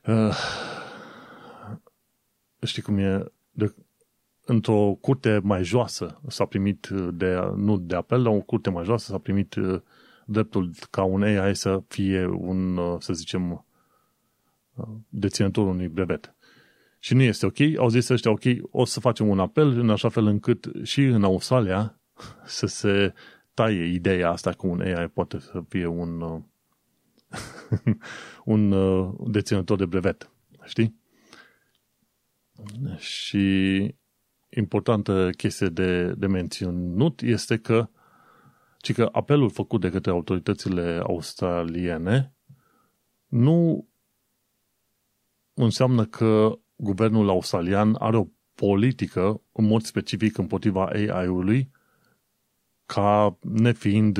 [0.06, 0.36] uh,
[2.62, 3.74] știi cum e, de,
[4.44, 9.10] într-o curte mai joasă s-a primit, de, nu de apel, dar o curte mai joasă
[9.10, 9.80] s-a primit uh,
[10.26, 13.64] dreptul ca un AI să fie un, uh, să zicem,
[14.74, 16.34] uh, deținător unui brevet.
[16.98, 17.56] Și nu este ok.
[17.76, 21.24] Au zis ăștia, ok, o să facem un apel în așa fel încât și în
[21.24, 22.00] Australia
[22.44, 23.14] să se
[23.54, 26.20] taie ideea asta că un AI poate să fie un,
[28.44, 28.74] un
[29.30, 30.30] deținător de brevet.
[30.64, 30.99] Știi?
[32.96, 33.94] Și
[34.48, 37.88] importantă chestie de, de menționut este că,
[38.78, 42.34] ci că apelul făcut de către autoritățile australiene
[43.26, 43.88] nu
[45.54, 51.70] înseamnă că guvernul australian are o politică în mod specific împotriva AI-ului
[52.86, 54.16] ca nefiind,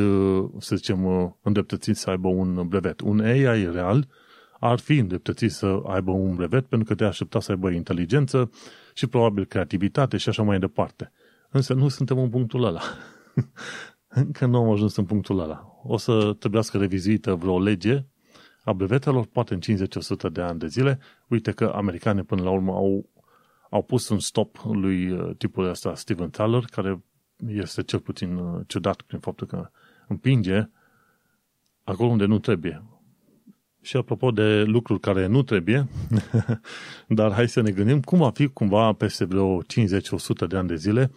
[0.58, 1.04] să zicem,
[1.42, 3.00] îndreptățit să aibă un brevet.
[3.00, 4.08] Un AI real
[4.60, 8.50] ar fi îndreptățit să aibă un brevet pentru că te aștepta să aibă inteligență
[8.94, 11.12] și probabil creativitate și așa mai departe.
[11.50, 12.80] Însă nu suntem în punctul ăla.
[14.08, 15.80] Încă nu am ajuns în punctul ăla.
[15.82, 18.04] O să trebuiască revizuită vreo lege
[18.64, 20.98] a brevetelor, poate în 50-100 de ani de zile.
[21.28, 23.08] Uite că americanii până la urmă au,
[23.70, 27.02] au pus un stop lui uh, tipul ăsta Steven Tyler, care
[27.46, 29.70] este cel puțin uh, ciudat prin faptul că
[30.08, 30.68] împinge
[31.84, 32.82] acolo unde nu trebuie.
[33.82, 35.88] Și apropo de lucruri care nu trebuie,
[37.08, 39.66] dar hai să ne gândim cum va fi cumva peste vreo 50-100
[40.48, 41.10] de ani de zile,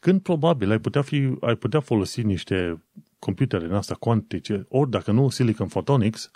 [0.00, 2.82] când probabil ai putea, fi, ai putea folosi niște
[3.18, 6.30] computere în asta cuantice, ori dacă nu Silicon Photonics,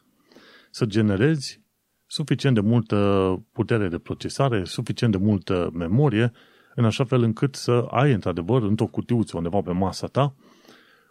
[0.71, 1.61] să generezi
[2.07, 2.99] suficient de multă
[3.53, 6.33] putere de procesare, suficient de multă memorie,
[6.75, 10.35] în așa fel încât să ai într-adevăr într-o cutiuță undeva pe masa ta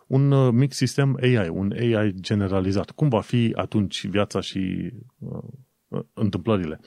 [0.10, 2.91] un uh, mic sistem AI, un AI generalizat.
[2.91, 5.43] Cum va fi atunci viața și uh,
[5.88, 6.80] uh, întâmplările?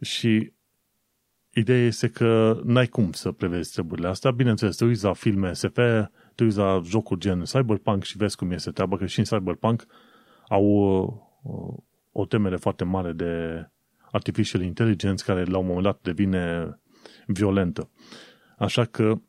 [0.00, 0.52] Și
[1.50, 4.30] ideea este că n-ai cum să prevezi treburile astea.
[4.30, 5.74] Bineînțeles, te uiți la filme SF,
[6.34, 9.86] te uiți la jocuri gen Cyberpunk și vezi cum este treaba, că și în Cyberpunk
[10.48, 10.64] au
[11.42, 11.74] uh,
[12.12, 13.64] o temere foarte mare de
[14.10, 16.74] artificial intelligence care la un moment dat devine
[17.26, 17.90] violentă.
[18.58, 19.20] Așa că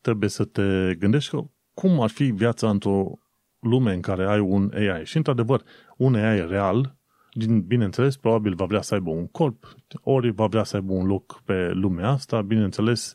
[0.00, 3.18] trebuie să te gândești că cum ar fi viața într-o
[3.60, 5.04] lume în care ai un AI.
[5.04, 5.62] Și, într-adevăr,
[5.96, 6.98] un AI real,
[7.32, 11.06] din, bineînțeles, probabil va vrea să aibă un corp, ori va vrea să aibă un
[11.06, 13.14] loc pe lumea asta, bineînțeles,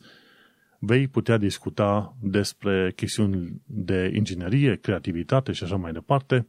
[0.80, 6.48] vei putea discuta despre chestiuni de inginerie, creativitate și așa mai departe.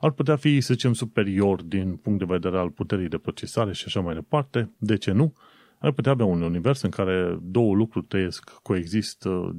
[0.00, 3.84] Ar putea fi, să zicem, superior din punct de vedere al puterii de procesare și
[3.86, 4.74] așa mai departe.
[4.78, 5.34] De ce nu?
[5.78, 9.56] Ar putea avea un univers în care două lucruri trăiesc, coexistă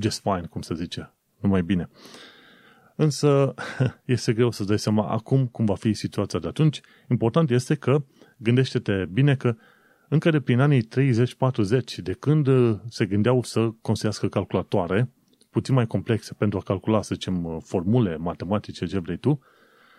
[0.00, 1.88] just fine, cum se zice, numai bine.
[2.96, 3.54] Însă
[4.04, 6.80] este greu să-ți dai seama acum cum va fi situația de atunci.
[7.10, 8.04] Important este că
[8.36, 9.56] gândește-te bine că
[10.08, 10.88] încă de prin anii 30-40,
[12.02, 12.48] de când
[12.88, 15.10] se gândeau să construiască calculatoare
[15.50, 19.40] puțin mai complexe pentru a calcula, să zicem, formule matematice, ce vrei tu,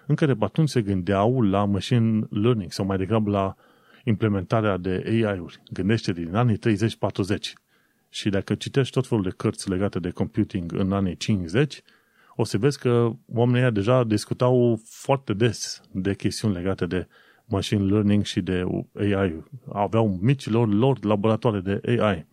[0.07, 3.55] încă de atunci se gândeau la machine learning sau mai degrabă la
[4.07, 5.61] implementarea de AI-uri.
[5.71, 6.59] Gândește din anii 30-40.
[8.09, 11.81] Și dacă citești tot felul de cărți legate de computing în anii 50,
[12.35, 17.07] o să vezi că oamenii deja discutau foarte des de chestiuni legate de
[17.45, 19.43] machine learning și de AI.
[19.73, 22.25] Aveau micilor lor laboratoare de AI.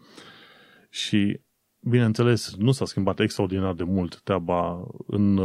[0.90, 1.40] Și,
[1.80, 5.40] bineînțeles, nu s-a schimbat extraordinar de mult treaba în,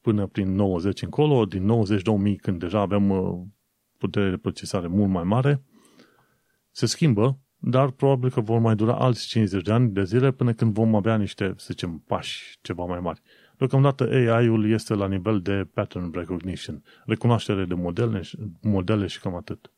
[0.00, 1.70] până prin 90 încolo, din
[2.34, 3.10] 90-2000 când deja aveam
[4.00, 5.62] putere de procesare mult mai mare,
[6.70, 10.52] se schimbă dar probabil că vor mai dura alți 50 de ani de zile până
[10.52, 13.20] când vom avea niște, să zicem, pași ceva mai mari.
[13.56, 18.22] Deocamdată AI-ul este la nivel de pattern recognition, recunoaștere de modele,
[18.60, 19.72] modele și cam atât.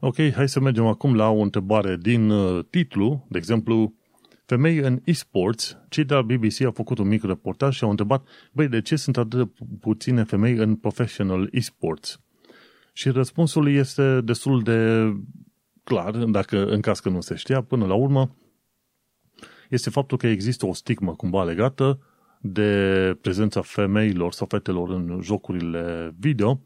[0.00, 3.94] Ok, hai să mergem acum la o întrebare din uh, titlu, de exemplu,
[4.44, 8.26] Femei în esports, cei de la BBC au făcut un mic reportaj și au întrebat,
[8.52, 12.20] băi, de ce sunt atât de puține femei în professional esports?
[12.96, 15.12] Și răspunsul este destul de
[15.84, 18.36] clar, dacă în caz că nu se știa, până la urmă,
[19.70, 22.00] este faptul că există o stigmă cumva legată
[22.40, 26.62] de prezența femeilor sau fetelor în jocurile video,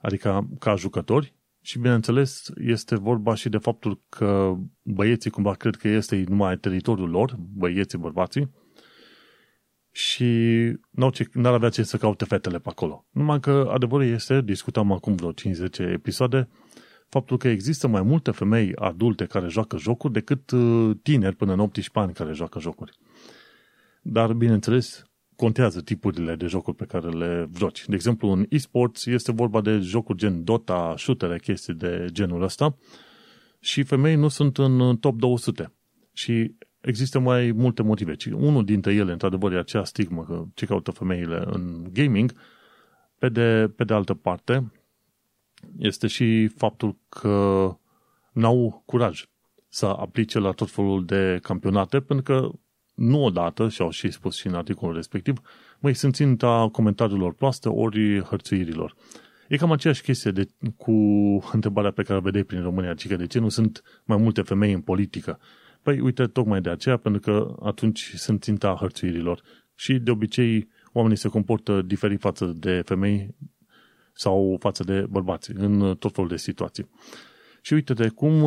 [0.00, 5.88] adică ca jucători, și bineînțeles este vorba și de faptul că băieții cumva cred că
[5.88, 8.50] este numai teritoriul lor, băieții, bărbații,
[9.96, 10.24] și
[10.90, 13.06] n-au ce, n-ar avea ce să caute fetele pe acolo.
[13.10, 16.48] Numai că adevărul este, discutam acum vreo 50 episoade,
[17.08, 21.58] faptul că există mai multe femei adulte care joacă jocuri decât uh, tineri până în
[21.58, 22.92] 18 ani care joacă jocuri.
[24.02, 25.04] Dar, bineînțeles,
[25.36, 27.84] contează tipurile de jocuri pe care le joci.
[27.86, 32.76] De exemplu, în esports este vorba de jocuri gen Dota, shootere, chestii de genul ăsta
[33.60, 35.72] și femei nu sunt în top 200.
[36.12, 36.54] Și
[36.86, 38.14] există mai multe motive.
[38.14, 42.32] Ci unul dintre ele, într-adevăr, e acea stigmă că ce caută femeile în gaming.
[43.18, 44.72] Pe de, pe de altă parte,
[45.78, 47.70] este și faptul că
[48.32, 49.24] n-au curaj
[49.68, 52.50] să aplice la tot felul de campionate, pentru că
[52.94, 55.40] nu odată, și au și spus și în articolul respectiv,
[55.78, 58.94] măi, sunt ținta comentariilor proaste ori hărțuirilor.
[59.48, 60.46] E cam aceeași chestie de,
[60.76, 60.92] cu
[61.52, 64.72] întrebarea pe care o vedeai prin România, că de ce nu sunt mai multe femei
[64.72, 65.38] în politică?
[65.86, 69.42] Păi uite, tocmai de aceea, pentru că atunci sunt ținta hărțuirilor.
[69.74, 73.34] Și de obicei oamenii se comportă diferit față de femei
[74.12, 76.90] sau față de bărbați în tot felul de situații.
[77.62, 78.44] Și uite de cum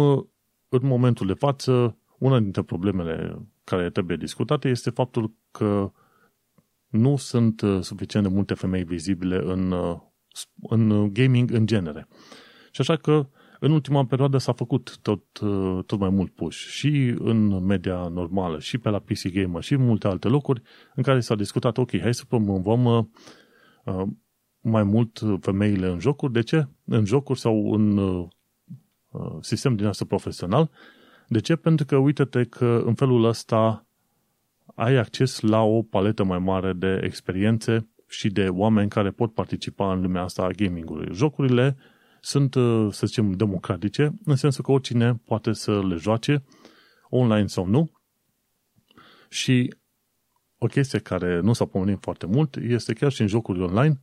[0.69, 5.91] în momentul de față una dintre problemele care trebuie discutate este faptul că
[6.88, 9.97] nu sunt uh, suficient de multe femei vizibile în, uh,
[10.62, 12.08] în gaming în genere.
[12.71, 17.15] Și așa că în ultima perioadă s-a făcut tot, uh, tot mai mult push și
[17.19, 20.62] în media normală, și pe la PC Gamer, și în multe alte locuri
[20.95, 24.04] în care s-a discutat, ok, hai să promovăm uh,
[24.62, 26.34] mai mult femeile în jocuri.
[26.34, 26.67] De ce?
[26.86, 28.28] În jocuri sau în uh,
[29.41, 30.69] sistem din asta profesional
[31.28, 31.56] de ce?
[31.56, 33.86] Pentru că uite-te că în felul ăsta
[34.76, 39.93] ai acces la o paletă mai mare de experiențe și de oameni care pot participa
[39.93, 41.08] în lumea asta a gamingului.
[41.13, 41.78] Jocurile
[42.21, 46.43] sunt, uh, să zicem, democratice, în sensul că oricine poate să le joace,
[47.10, 47.91] online sau nu.
[49.29, 49.73] Și
[50.58, 54.01] o chestie care nu s-a pomenit foarte mult este chiar și în jocuri online,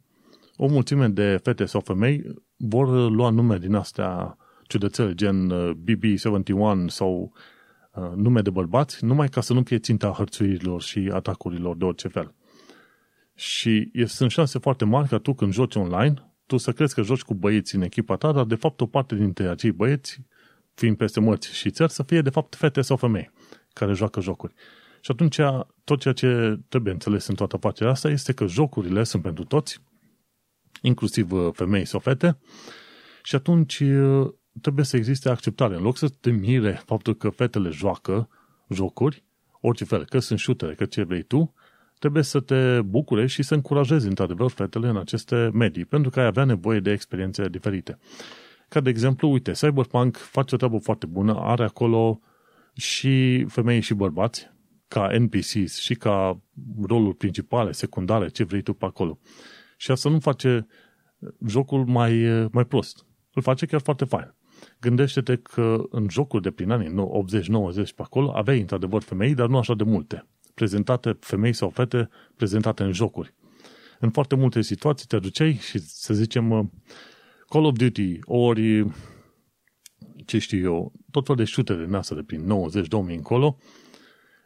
[0.57, 2.25] o mulțime de fete sau femei
[2.57, 7.33] vor lua nume din astea ciudățele, gen uh, BB-71 sau
[7.95, 12.09] uh, nume de bărbați, numai ca să nu fie ținta hărțuirilor și atacurilor de orice
[12.09, 12.35] fel.
[13.35, 17.23] Și sunt șanse foarte mari ca tu când joci online, tu să crezi că joci
[17.23, 20.21] cu băieți în echipa ta, dar de fapt o parte dintre acei băieți,
[20.75, 23.31] fiind peste mărți și țări, să fie de fapt fete sau femei
[23.73, 24.55] care joacă jocuri.
[25.01, 25.41] Și atunci
[25.85, 29.83] tot ceea ce trebuie înțeles în toată afacerea asta este că jocurile sunt pentru toți,
[30.83, 32.39] inclusiv uh, femei sau fete,
[33.23, 33.83] și atunci
[34.61, 35.77] trebuie să existe acceptare.
[35.77, 38.29] În loc să te mire faptul că fetele joacă
[38.69, 39.25] jocuri,
[39.61, 41.55] orice fel, că sunt șutere, că ce vrei tu,
[41.99, 46.27] trebuie să te bucure și să încurajezi într-adevăr fetele în aceste medii, pentru că ai
[46.27, 47.99] avea nevoie de experiențe diferite.
[48.69, 52.21] Ca de exemplu, uite, Cyberpunk face o treabă foarte bună, are acolo
[52.75, 54.51] și femei și bărbați,
[54.89, 56.41] ca NPCs și ca
[56.87, 59.19] roluri principale, secundare, ce vrei tu pe acolo.
[59.77, 60.67] Și asta nu face
[61.47, 63.07] jocul mai, mai prost.
[63.33, 64.35] Îl face chiar foarte fain.
[64.81, 66.93] Gândește-te că în jocul de prin anii 80-90
[67.75, 70.27] pe acolo aveai într-adevăr femei, dar nu așa de multe.
[70.57, 73.35] Prezentate femei sau fete prezentate în jocuri.
[74.01, 76.65] În foarte multe situații te duceai și, să zicem, uh,
[77.49, 78.87] Call of Duty ori
[80.25, 83.59] ce știu eu, tot felul de șutere din asta de prin 90-2000 încolo,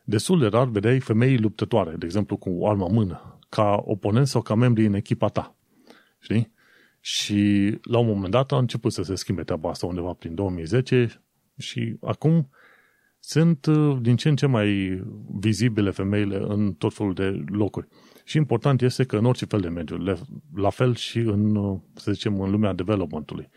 [0.04, 4.42] destul de rar vedeai femei luptătoare, de exemplu cu o armă mână, ca oponent sau
[4.42, 5.56] ca membri în echipa ta.
[6.18, 6.52] Știi?
[7.00, 11.22] Și la un moment dat a început să se schimbe treaba asta undeva prin 2010
[11.58, 12.50] și acum
[13.20, 15.02] sunt uh, din ce în ce mai
[15.40, 17.88] vizibile femeile în tot felul de locuri.
[18.24, 20.18] Și important este că în orice fel de mediu,
[20.54, 23.48] la fel și în, uh, să zicem, în lumea developmentului.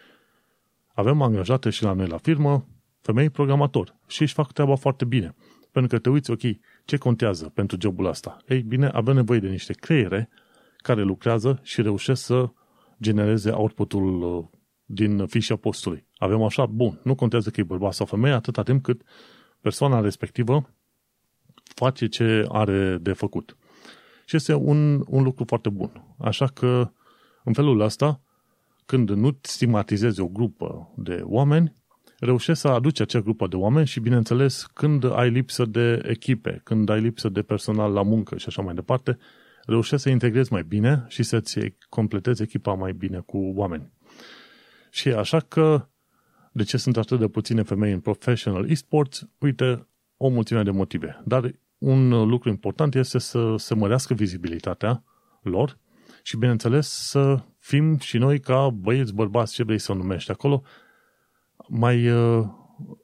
[0.93, 2.67] Avem angajate și la noi la firmă
[3.01, 5.35] femei programatori și își fac treaba foarte bine.
[5.71, 6.41] Pentru că te uiți, ok,
[6.85, 8.37] ce contează pentru jobul ăsta?
[8.47, 10.29] Ei bine, avem nevoie de niște creiere
[10.77, 12.49] care lucrează și reușesc să
[13.01, 14.45] genereze outputul uh,
[14.85, 16.07] din fișa postului.
[16.15, 19.01] Avem așa, bun, nu contează că e bărbat sau femeie, atâta timp cât
[19.63, 20.69] persoana respectivă
[21.75, 23.57] face ce are de făcut.
[24.25, 26.15] Și este un, un lucru foarte bun.
[26.17, 26.91] Așa că,
[27.43, 28.21] în felul ăsta,
[28.85, 31.75] când nu stigmatizezi o grupă de oameni,
[32.19, 36.89] reușești să aduci acea grupă de oameni și, bineînțeles, când ai lipsă de echipe, când
[36.89, 39.17] ai lipsă de personal la muncă și așa mai departe,
[39.65, 41.59] reușești să integrezi mai bine și să-ți
[41.89, 43.91] completezi echipa mai bine cu oameni.
[44.89, 45.87] Și așa că,
[46.53, 49.27] de ce sunt atât de puține femei în professional esports?
[49.37, 49.87] Uite,
[50.17, 51.21] o mulțime de motive.
[51.25, 55.03] Dar un lucru important este să se mărească vizibilitatea
[55.41, 55.77] lor
[56.23, 60.63] și, bineînțeles, să fim și noi ca băieți, bărbați, ce vrei să numești acolo,
[61.67, 62.45] mai uh,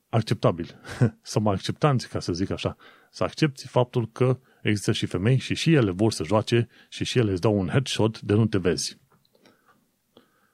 [0.09, 0.79] acceptabil,
[1.21, 2.75] sau mai acceptanți, ca să zic așa.
[3.11, 7.17] Să accepti faptul că există și femei și și ele vor să joace și și
[7.17, 8.97] ele îți dau un headshot de nu te vezi.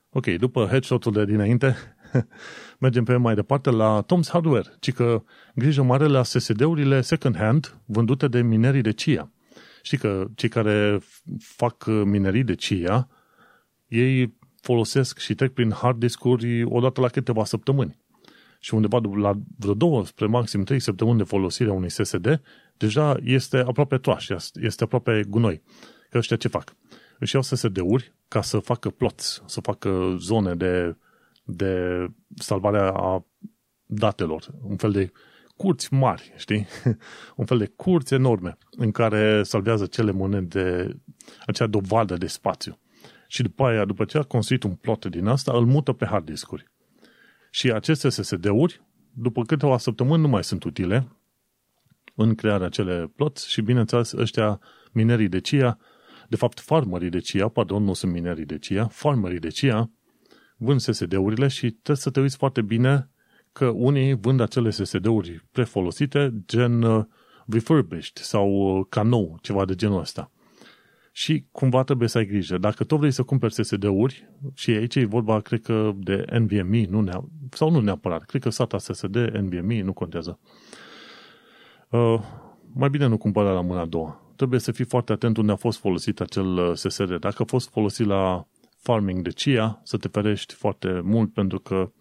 [0.09, 1.94] Ok, după headshot-ul de dinainte,
[2.79, 5.23] mergem pe mai departe la Tom's Hardware, ci că
[5.55, 9.31] grijă mare la SSD-urile second-hand vândute de minerii de CIA.
[9.81, 10.99] Știi că cei care
[11.39, 13.07] fac minerii de CIA,
[13.87, 18.03] ei folosesc și trec prin hard disk-uri odată la câteva săptămâni.
[18.59, 22.41] Și undeva la vreo două, spre maxim trei săptămâni de folosire a unui SSD,
[22.77, 25.61] deja este aproape trash, este aproape gunoi.
[26.09, 26.75] Că ăștia ce fac?
[27.19, 30.95] Își iau SSD-uri ca să facă plots, să facă zone de,
[31.45, 33.25] de salvare a
[33.85, 35.11] datelor, un fel de
[35.55, 36.67] curți mari, știi?
[37.35, 40.97] un fel de curți enorme în care salvează cele monede,
[41.45, 42.79] acea dovadă de spațiu.
[43.27, 46.25] Și după aia, după ce a construit un plot din asta, îl mută pe hard
[46.25, 46.65] discuri.
[47.51, 48.81] Și aceste SSD-uri,
[49.13, 51.07] după câteva săptămâni, nu mai sunt utile
[52.15, 54.59] în crearea acele plots și, bineînțeles, ăștia
[54.91, 55.77] minerii de CIA,
[56.29, 59.91] de fapt farmerii de CIA, pardon, nu sunt minerii de CIA, farmerii de CIA,
[60.57, 63.09] vând SSD-urile și trebuie să te uiți foarte bine
[63.51, 67.05] că unii vând acele SSD-uri prefolosite, gen uh,
[67.47, 70.31] refurbished sau uh, ca nou, ceva de genul ăsta.
[71.11, 72.57] Și cumva trebuie să ai grijă.
[72.57, 77.03] Dacă tu vrei să cumperi SSD-uri, și aici e vorba, cred că, de NVMe, nu
[77.03, 80.39] neap- sau nu neapărat, cred că SATA SSD, NVMe, nu contează.
[81.89, 82.19] Uh,
[82.73, 84.33] mai bine nu cumpăra la mâna a doua.
[84.35, 87.19] Trebuie să fii foarte atent unde a fost folosit acel uh, SSD.
[87.19, 88.47] Dacă a fost folosit la
[88.85, 91.91] farming de CIA, să te ferești foarte mult pentru că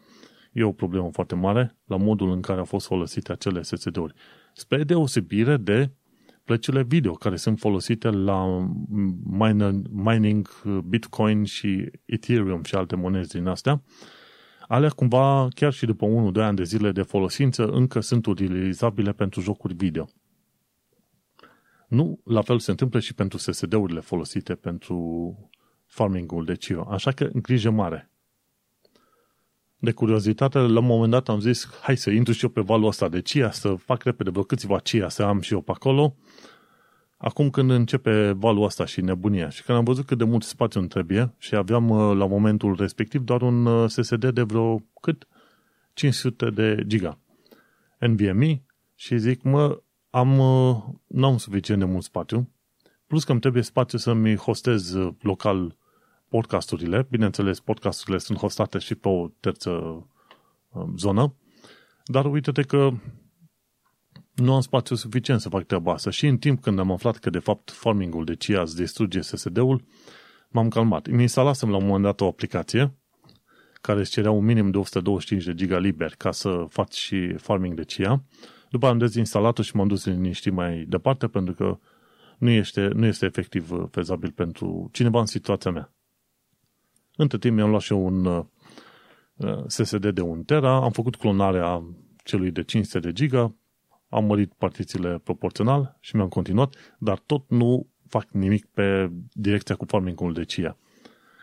[0.52, 4.14] e o problemă foarte mare la modul în care au fost folosite acele SSD-uri.
[4.52, 5.90] Spre deosebire de
[6.44, 8.68] plăcile video care sunt folosite la
[9.90, 10.48] mining
[10.88, 13.82] Bitcoin și Ethereum și alte monede din astea,
[14.68, 19.40] alea cumva, chiar și după 1-2 ani de zile de folosință, încă sunt utilizabile pentru
[19.40, 20.08] jocuri video.
[21.88, 25.36] Nu, la fel se întâmplă și pentru SSD-urile folosite pentru
[25.94, 26.86] farming-ul de CIO.
[26.90, 28.10] Așa că grijă mare.
[29.76, 32.86] De curiozitate, la un moment dat am zis, hai să intru și eu pe valul
[32.86, 36.16] ăsta de CIA, să fac repede vreo câțiva CIA, să am și eu pe acolo.
[37.16, 40.80] Acum când începe valul ăsta și nebunia și când am văzut cât de mult spațiu
[40.80, 45.28] îmi trebuie și aveam uh, la momentul respectiv doar un uh, SSD de vreo cât?
[45.92, 47.18] 500 de giga.
[47.98, 48.62] NVMe
[48.94, 50.76] și zic, mă, am, uh,
[51.06, 52.50] nu am suficient de mult spațiu,
[53.06, 55.76] plus că îmi trebuie spațiu să-mi hostez local
[56.34, 57.06] podcasturile.
[57.10, 59.70] Bineînțeles, podcasturile sunt hostate și pe o terță
[60.68, 61.34] um, zonă,
[62.04, 62.90] dar uite-te că
[64.34, 66.10] nu am spațiu suficient să fac treaba asta.
[66.10, 69.84] Și în timp când am aflat că, de fapt, farmingul de CIA îți distruge SSD-ul,
[70.48, 71.06] m-am calmat.
[71.06, 72.94] Îmi instalasem la un moment dat o aplicație
[73.80, 77.74] care îți cerea un minim de 125 de giga liber ca să faci și farming
[77.74, 78.24] de CIA.
[78.70, 81.78] După am dezinstalat-o și m-am dus liniștit mai departe pentru că
[82.38, 85.93] nu este, nu este efectiv fezabil pentru cineva în situația mea.
[87.16, 88.44] Între timp mi-am luat și eu un uh,
[89.66, 91.82] SSD de 1 tera, am făcut clonarea
[92.24, 93.54] celui de 500 de giga,
[94.08, 99.84] am mărit partițiile proporțional și mi-am continuat, dar tot nu fac nimic pe direcția cu
[99.84, 100.76] farming-ul de CIA.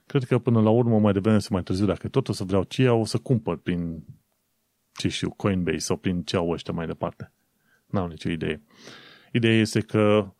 [0.05, 2.63] Cred că până la urmă, mai devreme să mai târziu, dacă tot o să vreau
[2.63, 4.05] CIA, o să cumpăr prin,
[4.93, 7.31] ce știu, Coinbase sau prin ce au ăștia mai departe.
[7.85, 8.63] N-am nicio idee.
[9.31, 10.33] Ideea este că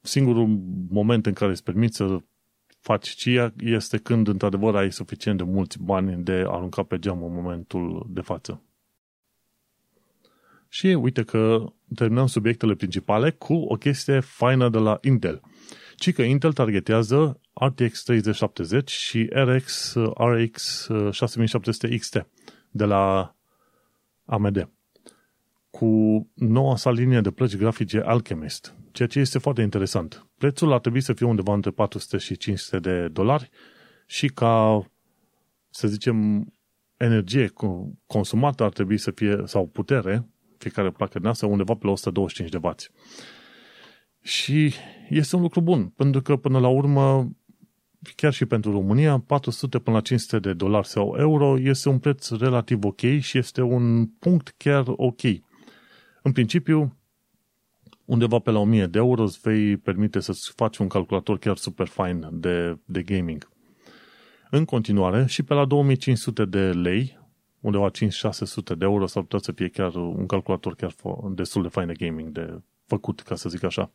[0.00, 2.18] singurul moment în care îți permit să
[2.88, 7.32] faci CIA este când într-adevăr ai suficient de mulți bani de arunca pe geam în
[7.32, 8.62] momentul de față.
[10.68, 15.40] Și uite că terminăm subiectele principale cu o chestie faină de la Intel.
[15.96, 22.26] Ci că Intel targetează RTX 3070 și RX RX 6700 XT
[22.70, 23.34] de la
[24.24, 24.68] AMD
[25.78, 30.26] cu noua sa linie de plăci grafice Alchemist, ceea ce este foarte interesant.
[30.38, 33.50] Prețul ar trebui să fie undeva între 400 și 500 de dolari
[34.06, 34.82] și ca,
[35.70, 36.46] să zicem,
[36.96, 37.52] energie
[38.06, 42.50] consumată ar trebui să fie, sau putere, fiecare placă din asta, undeva pe la 125
[42.50, 42.70] de W.
[44.22, 44.74] Și
[45.08, 47.30] este un lucru bun, pentru că până la urmă,
[48.16, 52.30] chiar și pentru România, 400 până la 500 de dolari sau euro este un preț
[52.30, 55.20] relativ ok și este un punct chiar ok.
[56.28, 56.96] În principiu,
[58.04, 61.86] undeva pe la 1000 de euro îți vei permite să-ți faci un calculator chiar super
[61.86, 63.48] fine de, de gaming.
[64.50, 67.18] În continuare, și pe la 2500 de lei,
[67.60, 67.92] undeva 5-600
[68.64, 70.94] de euro, s-ar putea să fie chiar un calculator chiar
[71.34, 73.92] destul de fain de gaming, de făcut, ca să zic așa.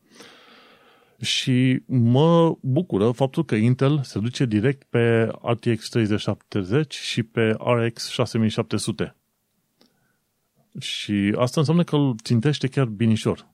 [1.22, 8.10] Și mă bucură faptul că Intel se duce direct pe RTX 3070 și pe RX
[8.10, 9.16] 6700.
[10.80, 13.48] Și asta înseamnă că îl țintește chiar binișor.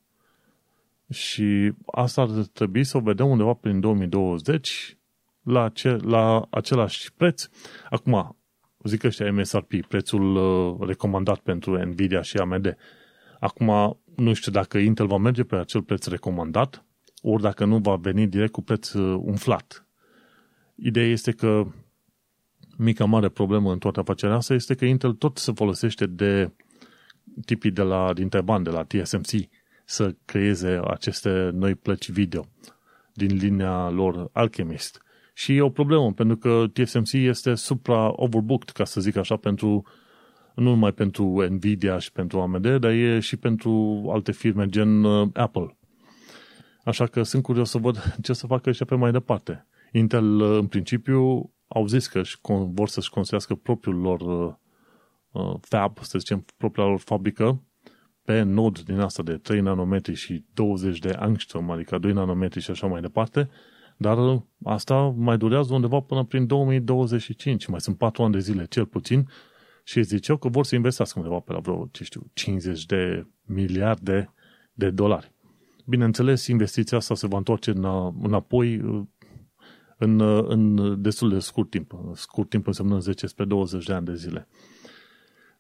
[1.10, 4.98] Și asta ar trebui să o vedem undeva prin 2020
[5.44, 7.50] la, ace- la același preț.
[7.90, 8.38] Acum,
[8.84, 12.78] zic ăștia MSRP, prețul uh, recomandat pentru Nvidia și AMD.
[13.40, 16.86] Acum, nu știu dacă Intel va merge pe acel preț recomandat,
[17.22, 19.86] ori dacă nu va veni direct cu preț uh, umflat.
[20.76, 21.68] Ideea este că
[22.78, 26.52] mica mare problemă în toată afacerea asta este că Intel tot se folosește de
[27.46, 29.30] tipii de la, din Taiwan, de la TSMC,
[29.86, 32.46] să creeze aceste noi plăci video
[33.14, 35.02] din linia lor Alchemist.
[35.34, 39.84] Și e o problemă, pentru că TSMC este supra-overbooked, ca să zic așa, pentru
[40.56, 45.30] nu numai pentru Nvidia și pentru AMD, dar e și pentru alte firme gen uh,
[45.34, 45.78] Apple.
[46.84, 49.68] Așa că sunt curios să văd ce să facă și pe mai departe.
[49.92, 52.22] Intel, uh, în principiu, au zis că
[52.74, 54.54] vor să-și construiască propriul lor uh,
[55.62, 57.64] fab, să zicem, propria lor fabrică,
[58.24, 62.72] pe nod din asta de 3 nanometri și 20 de angstrom, adică 2 nanometri și
[62.72, 63.50] așa mai departe,
[63.98, 68.86] dar asta mai durează undeva până prin 2025, mai sunt 4 ani de zile cel
[68.86, 69.28] puțin,
[69.84, 74.34] și ziceau că vor să investească undeva pe la vreo, ce știu, 50 de miliarde
[74.74, 75.32] de dolari.
[75.86, 77.72] Bineînțeles, investiția asta se va întoarce
[78.22, 78.82] înapoi
[79.98, 81.94] în, în destul de scurt timp.
[82.14, 84.48] Scurt timp înseamnă 10 spre 20 de ani de zile.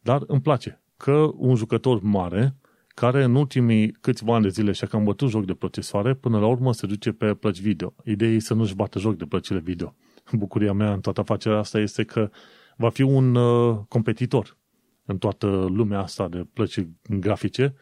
[0.09, 2.55] Dar îmi place că un jucător mare,
[2.87, 6.47] care în ultimii câțiva ani de zile și-a cam bătut joc de procesoare, până la
[6.47, 7.95] urmă se duce pe plăci video.
[8.03, 9.95] Ideea e să nu-și bată joc de plăcile video.
[10.31, 12.29] Bucuria mea în toată afacerea asta este că
[12.77, 14.57] va fi un uh, competitor
[15.05, 16.79] în toată lumea asta de plăci
[17.09, 17.75] grafice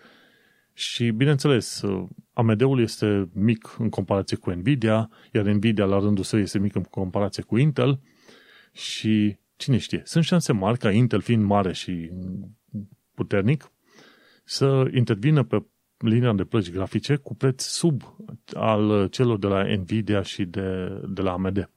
[0.73, 6.39] și, bineînțeles, uh, AMD-ul este mic în comparație cu Nvidia, iar Nvidia la rândul său
[6.39, 7.99] este mic în comparație cu Intel
[8.71, 12.11] și cine știe, sunt șanse mari ca Intel fiind mare și
[13.13, 13.71] puternic
[14.43, 15.65] să intervină pe
[15.97, 18.15] linia de plăci grafice cu preț sub
[18.53, 21.69] al celor de la Nvidia și de, de la AMD.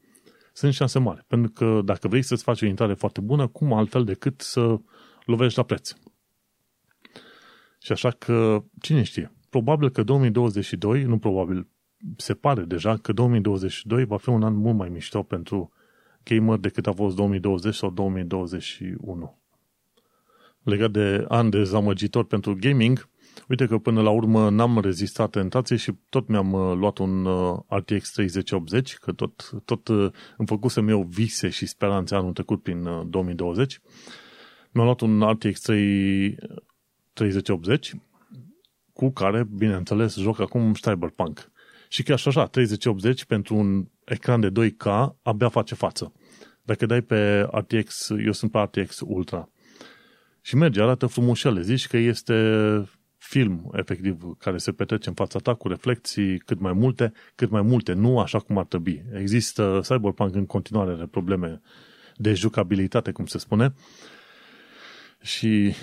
[0.53, 4.05] Sunt șanse mari, pentru că dacă vrei să-ți faci o intrare foarte bună, cum altfel
[4.05, 4.81] decât să
[5.25, 5.93] lovești la preț.
[7.83, 11.67] Și așa că, cine știe, probabil că 2022, nu probabil,
[12.17, 15.73] se pare deja că 2022 va fi un an mult mai mișto pentru
[16.25, 19.39] gamer decât a fost 2020 sau 2021.
[20.63, 23.09] Legat de an dezamăgitor pentru gaming,
[23.49, 27.59] uite că până la urmă n-am rezistat tentației și tot mi-am uh, luat un uh,
[27.69, 33.11] RTX 3080, că tot, tot uh, îmi făcusem eu vise și speranțe anul trecut prin
[33.11, 33.81] 2020.
[34.71, 36.37] Mi-am luat un RTX 3,
[37.13, 37.95] 3080
[38.93, 41.51] cu care, bineînțeles, joc acum Cyberpunk.
[41.89, 46.13] Și chiar și așa, 3080 pentru un ecran de 2K abia face față.
[46.63, 49.49] Dacă dai pe RTX, eu sunt pe RTX Ultra,
[50.43, 51.61] și merge, arată frumușele.
[51.61, 52.35] Zici că este
[53.17, 57.63] film, efectiv, care se petrece în fața ta cu reflexii cât mai multe, cât mai
[57.63, 59.05] multe, nu așa cum ar trebui.
[59.15, 61.61] Există Cyberpunk în continuare are probleme
[62.17, 63.75] de jucabilitate, cum se spune,
[65.21, 65.75] și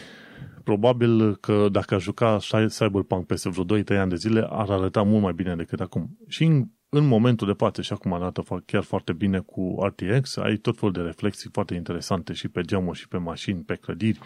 [0.63, 5.21] probabil că dacă a juca Cyberpunk peste vreo 2-3 ani de zile, ar arăta mult
[5.21, 6.17] mai bine decât acum.
[6.27, 10.55] Și în, în momentul de față, și acum arată chiar foarte bine cu RTX, ai
[10.55, 14.19] tot felul de reflexii foarte interesante și pe geamuri, și pe mașini, pe clădiri,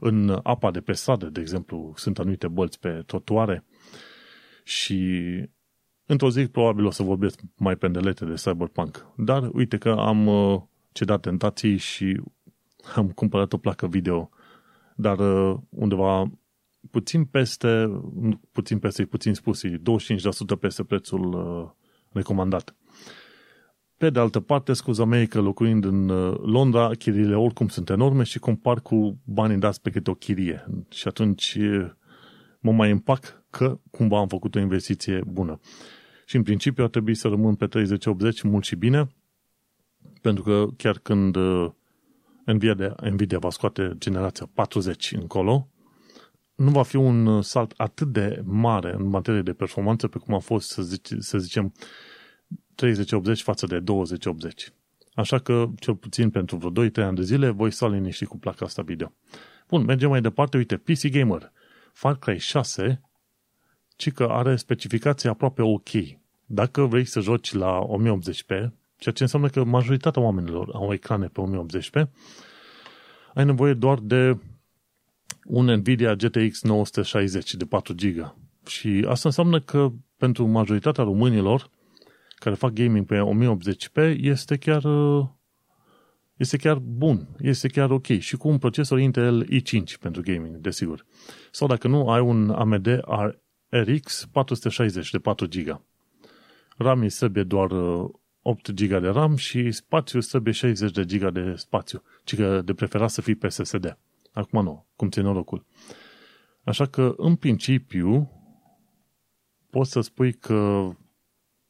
[0.00, 3.64] în apa de pe stradă, de exemplu, sunt anumite bălți pe trotuare
[4.64, 5.20] și
[6.06, 9.06] într-o zi probabil o să vorbesc mai pendelete de Cyberpunk.
[9.16, 10.60] Dar uite că am uh,
[10.92, 12.20] cedat tentații și
[12.94, 14.30] am cumpărat o placă video
[14.94, 16.30] dar uh, undeva
[16.90, 18.02] puțin peste,
[18.52, 19.70] puțin peste, puțin spus, 25%
[20.60, 21.70] peste prețul uh,
[22.14, 22.74] recomandat.
[23.96, 28.22] Pe de altă parte, scuza mea că locuind în uh, Londra, chiriile oricum sunt enorme
[28.22, 30.66] și compar cu banii dați pe câte o chirie.
[30.90, 31.58] Și atunci
[32.60, 35.60] mă mai împac că cumva am făcut o investiție bună.
[36.26, 39.08] Și în principiu ar trebui să rămân pe 30-80 mult și bine,
[40.20, 41.36] pentru că chiar când
[42.44, 45.68] Nvidia, de, Nvidia va scoate generația 40 încolo,
[46.54, 50.38] nu va fi un salt atât de mare în materie de performanță pe cum a
[50.38, 51.72] fost, să, zice, să zicem,
[52.74, 54.72] 3080 față de 2080.
[55.14, 58.64] Așa că, cel puțin pentru vreo 2-3 ani de zile, voi sta liniștit cu placa
[58.64, 59.12] asta video.
[59.68, 60.56] Bun, mergem mai departe.
[60.56, 61.52] Uite, PC Gamer.
[61.92, 63.00] Far Cry 6,
[63.96, 65.88] ci că are specificații aproape ok.
[66.46, 68.46] Dacă vrei să joci la 1080p,
[68.96, 72.02] ceea ce înseamnă că majoritatea oamenilor au ecrane pe 1080p,
[73.34, 74.38] ai nevoie doar de
[75.44, 78.36] un Nvidia GTX 960 de 4 GB.
[78.66, 81.70] Și asta înseamnă că pentru majoritatea românilor
[82.34, 84.82] care fac gaming pe 1080p este chiar
[86.36, 91.06] este chiar bun, este chiar ok și cu un procesor Intel i5 pentru gaming, desigur.
[91.50, 93.00] Sau dacă nu, ai un AMD
[93.68, 95.80] RX 460 de 4 GB.
[96.76, 97.70] RAM îi trebuie doar
[98.42, 102.62] 8 uh, GB de RAM și spațiu trebuie 60 de GB de spațiu, ci că
[102.64, 103.98] de preferat să fii pe SSD.
[104.34, 105.66] Acum nu, cum ți norocul.
[106.64, 108.30] Așa că, în principiu,
[109.70, 110.90] poți să spui că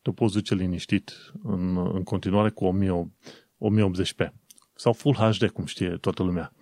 [0.03, 2.79] te poți duce liniștit în, în continuare cu
[3.61, 4.33] 1080p
[4.75, 6.53] sau Full HD, cum știe toată lumea.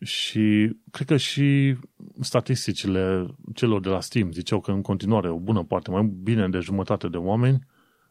[0.00, 1.76] Și cred că și
[2.20, 6.58] statisticile celor de la Steam ziceau că în continuare o bună parte, mai bine de
[6.58, 7.66] jumătate de oameni,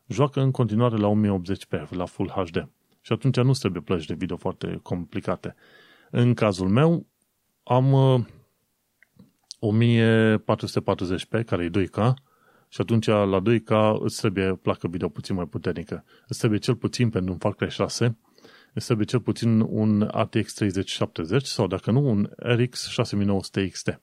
[0.08, 2.70] joacă în continuare la 1080p, la Full HD.
[3.02, 5.56] Și atunci nu trebuie plăci de video foarte complicate.
[6.16, 7.08] În cazul meu,
[7.64, 7.94] am
[9.60, 12.14] 1440p, care e 2K,
[12.70, 16.04] și atunci la 2K îți trebuie placă video puțin mai puternică.
[16.28, 18.18] Îți trebuie cel puțin pentru un Far Cry 6,
[18.74, 24.02] îți trebuie cel puțin un RTX 3070 sau dacă nu un RX 6900 XT.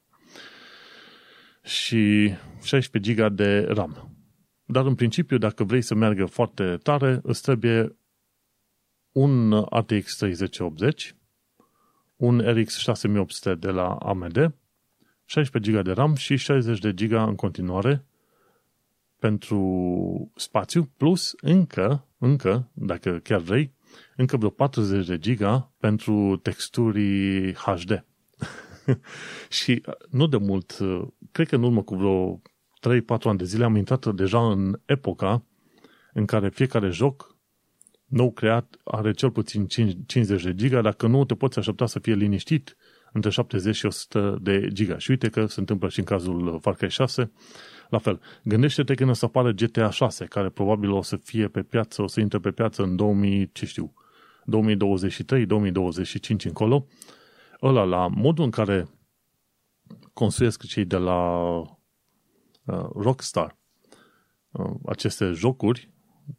[1.63, 2.33] Și
[2.63, 4.17] 16 GB de RAM.
[4.65, 7.97] Dar în principiu, dacă vrei să meargă foarte tare, îți trebuie
[9.13, 11.15] un RTX 3080,
[12.21, 14.55] un RX 6800 de la AMD,
[15.25, 18.05] 16 GB de RAM și 60 de GB în continuare
[19.19, 23.73] pentru spațiu, plus încă, încă, dacă chiar vrei,
[24.17, 28.05] încă vreo 40 de giga pentru texturi HD.
[29.59, 30.79] și nu de mult,
[31.33, 35.45] cred că în urmă cu vreo 3-4 ani de zile am intrat deja în epoca
[36.13, 37.30] în care fiecare joc
[38.11, 42.15] nou creat are cel puțin 50 de giga, dacă nu te poți aștepta să fie
[42.15, 42.77] liniștit
[43.13, 44.99] între 70 și 100 de giga.
[44.99, 47.33] Și uite că se întâmplă și în cazul Far Cry 6,
[47.89, 51.63] la fel, gândește-te când o să apară GTA 6, care probabil o să fie pe
[51.63, 53.93] piață, o să intre pe piață în 2000, ce știu,
[54.45, 56.87] 2023, 2025 încolo,
[57.63, 58.89] ăla la modul în care
[60.13, 61.65] construiesc cei de la uh,
[62.95, 63.59] Rockstar
[64.51, 65.91] uh, aceste jocuri,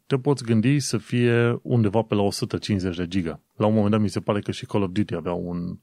[0.06, 3.40] te poți gândi să fie undeva pe la 150 de giga.
[3.56, 5.78] La un moment dat mi se pare că și Call of Duty avea un,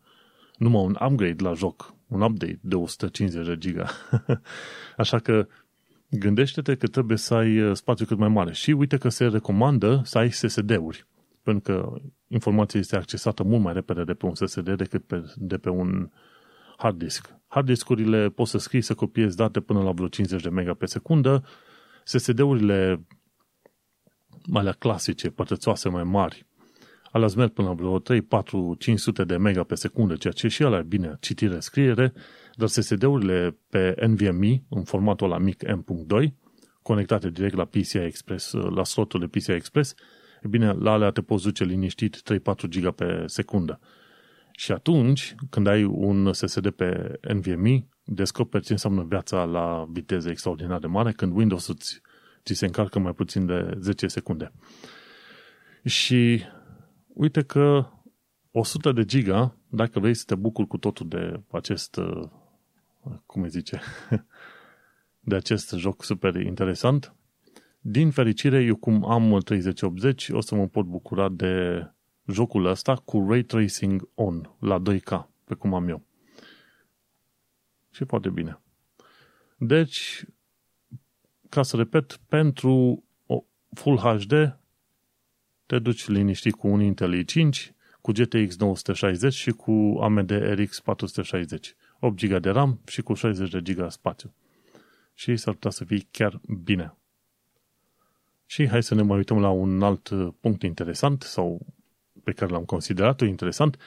[0.58, 3.90] numai un upgrade la joc, un update de 150 de giga.
[4.98, 5.48] Așa că
[6.10, 8.54] gândește-te că trebuie să ai uh, spațiu cât mai mare.
[8.54, 11.08] Și uite că se recomandă să ai SSD-uri,
[11.44, 11.94] pentru că
[12.28, 16.10] informația este accesată mult mai repede de pe un SSD decât pe, de pe un
[16.78, 17.38] hard disk.
[17.48, 20.86] Hard discurile poți să scrii, să copiezi date până la vreo 50 de mega pe
[20.86, 21.44] secundă.
[22.04, 23.06] SSD-urile
[24.54, 26.46] alea clasice, pătrățoase mai mari,
[27.12, 30.64] alea merg până la vreo 3, 4, 500 de mega pe secundă, ceea ce și
[30.64, 32.14] alea bine, citire, scriere,
[32.56, 36.28] dar SSD-urile pe NVMe, în formatul la mic M.2,
[36.82, 39.94] conectate direct la PCI Express, la slotul de PCI Express,
[40.42, 43.80] e bine, la alea te poți duce liniștit 3-4 GB pe secundă.
[44.52, 50.80] Și atunci, când ai un SSD pe NVMe, descoperi ce înseamnă viața la viteză extraordinar
[50.80, 52.02] de mare când Windows ți,
[52.44, 54.52] ți se încarcă mai puțin de 10 secunde.
[55.84, 56.44] Și
[57.08, 57.90] uite că
[58.52, 62.00] 100 de giga, dacă vrei să te bucuri cu totul de acest,
[63.26, 63.82] cum îi zice,
[65.30, 67.14] de acest joc super interesant,
[67.82, 71.86] din fericire, eu cum am 3080, o să mă pot bucura de
[72.28, 76.04] jocul ăsta cu Ray Tracing on, la 2K, pe cum am eu.
[77.92, 78.60] Și foarte bine.
[79.58, 80.26] Deci,
[81.50, 83.04] ca să repet, pentru
[83.74, 84.58] Full HD
[85.66, 87.72] te duci liniștit cu un Intel i5,
[88.02, 91.76] cu GTX 960 și cu AMD RX 460.
[92.00, 94.34] 8 GB de RAM și cu 60 de GB spațiu.
[95.14, 96.94] Și s-ar putea să fie chiar bine.
[98.46, 101.66] Și hai să ne mai uităm la un alt uh, punct interesant sau
[102.24, 103.78] pe care l-am considerat interesant.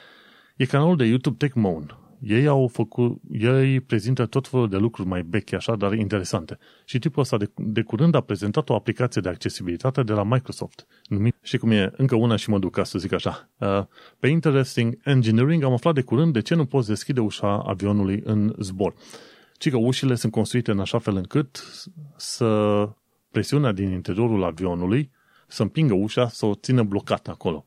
[0.55, 1.97] E canalul de YouTube TechMoan.
[2.25, 6.57] Ei au făcut, ei prezintă tot felul de lucruri mai vechi, așa, dar interesante.
[6.85, 10.87] Și tipul ăsta de, de curând a prezentat o aplicație de accesibilitate de la Microsoft.
[11.07, 13.49] Numit, și cum e încă una și mă duc ca să zic așa.
[13.57, 13.83] Uh,
[14.19, 18.55] pe Interesting Engineering am aflat de curând de ce nu poți deschide ușa avionului în
[18.59, 18.93] zbor.
[19.57, 21.63] Ci că ușile sunt construite în așa fel încât
[22.15, 22.89] să
[23.31, 25.11] presiunea din interiorul avionului
[25.47, 27.65] să împingă ușa să o țină blocată acolo.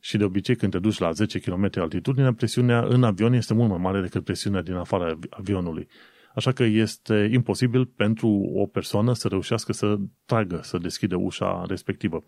[0.00, 3.68] Și de obicei când te duci la 10 km altitudine, presiunea în avion este mult
[3.68, 5.88] mai mare decât presiunea din afara avionului.
[6.34, 12.24] Așa că este imposibil pentru o persoană să reușească să tragă, să deschide ușa respectivă.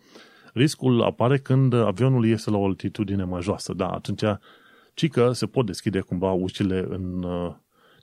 [0.53, 3.73] Riscul apare când avionul este la o altitudine mai joasă.
[3.73, 4.23] Da, atunci
[4.95, 7.25] ci că se pot deschide cumva ușile în,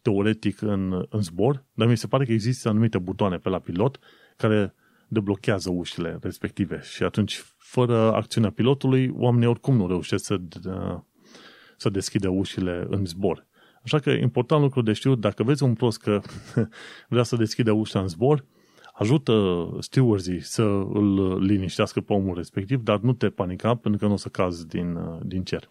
[0.02, 4.00] teoretic în, în zbor, dar mi se pare că există anumite butoane pe la pilot
[4.38, 4.74] care
[5.08, 10.40] deblochează ușile respective și atunci, fără acțiunea pilotului, oamenii oricum nu reușesc să,
[11.78, 13.48] să deschidă ușile în zbor.
[13.84, 16.22] Așa că important lucru de știut, dacă vezi un prost că
[17.10, 18.46] vrea să deschide ușa în zbor,
[18.94, 20.62] ajută stewardsii să
[20.94, 24.68] îl liniștească pe omul respectiv, dar nu te panica pentru că nu o să cazi
[24.68, 25.70] din, din cer.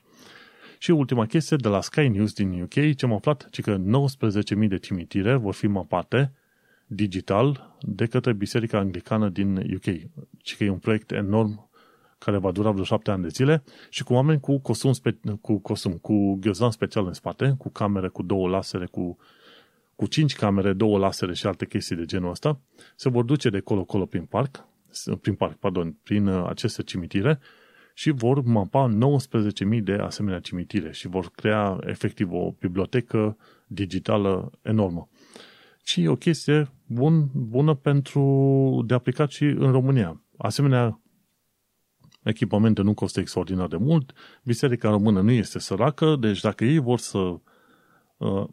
[0.78, 3.76] Și ultima chestie, de la Sky News din UK, ce am aflat, ci că
[4.61, 6.32] 19.000 de cimitire vor fi mapate
[6.87, 9.84] digital de către Biserica Anglicană din UK.
[10.43, 11.68] Și că e un proiect enorm
[12.18, 15.59] care va dura vreo șapte ani de zile și cu oameni cu costum, spe- cu,
[15.59, 19.18] costum, cu ghiozdan special în spate, cu camere, cu două lasere, cu,
[19.97, 22.61] cu cinci camere, două lasere și alte chestii de genul ăsta,
[22.97, 24.64] se vor duce de colo-colo prin parc,
[25.20, 27.39] prin parc, pardon, prin uh, aceste cimitire
[27.95, 28.89] și vor mapa
[29.74, 35.09] 19.000 de asemenea cimitire și vor crea efectiv o bibliotecă digitală enormă
[35.87, 40.22] ci e o chestie bun, bună pentru de aplicat și în România.
[40.37, 41.01] Asemenea,
[42.22, 44.12] echipamente nu costă extraordinar de mult,
[44.45, 48.45] biserica română nu este săracă, deci dacă ei vor să uh,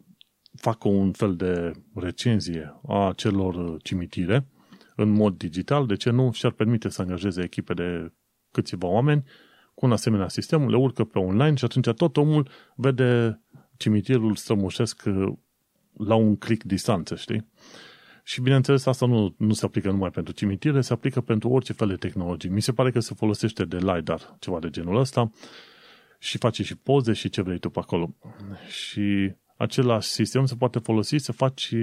[0.54, 4.48] facă un fel de recenzie a celor cimitire
[4.96, 8.12] în mod digital, de ce nu și-ar permite să angajeze echipe de
[8.50, 9.24] câțiva oameni
[9.74, 13.40] cu un asemenea sistem, le urcă pe online și atunci tot omul vede
[13.76, 15.02] cimitirul strămoșesc
[15.96, 17.46] la un click distanță, știi?
[18.22, 21.88] Și bineînțeles, asta nu, nu se aplică numai pentru cimitire, se aplică pentru orice fel
[21.88, 22.50] de tehnologie.
[22.50, 25.30] Mi se pare că se folosește de LiDAR, ceva de genul ăsta,
[26.18, 28.14] și face și poze și ce vrei tu pe acolo.
[28.68, 31.74] Și același sistem se poate folosi să faci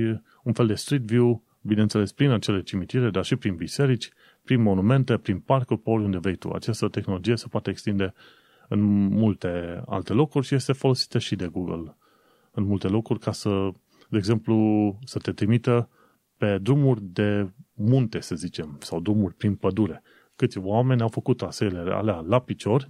[0.44, 4.10] un fel de street view, bineînțeles, prin acele cimitire, dar și prin biserici,
[4.44, 6.50] prin monumente, prin parcuri, pe oriunde vrei tu.
[6.50, 8.14] Această tehnologie se poate extinde
[8.68, 11.96] în multe alte locuri și este folosită și de Google
[12.52, 13.70] în multe locuri ca să
[14.12, 14.56] de exemplu,
[15.06, 15.90] să te trimită
[16.38, 20.04] pe drumuri de munte, să zicem, sau drumuri prin pădure.
[20.36, 22.88] Câți oameni au făcut traseele alea la picior,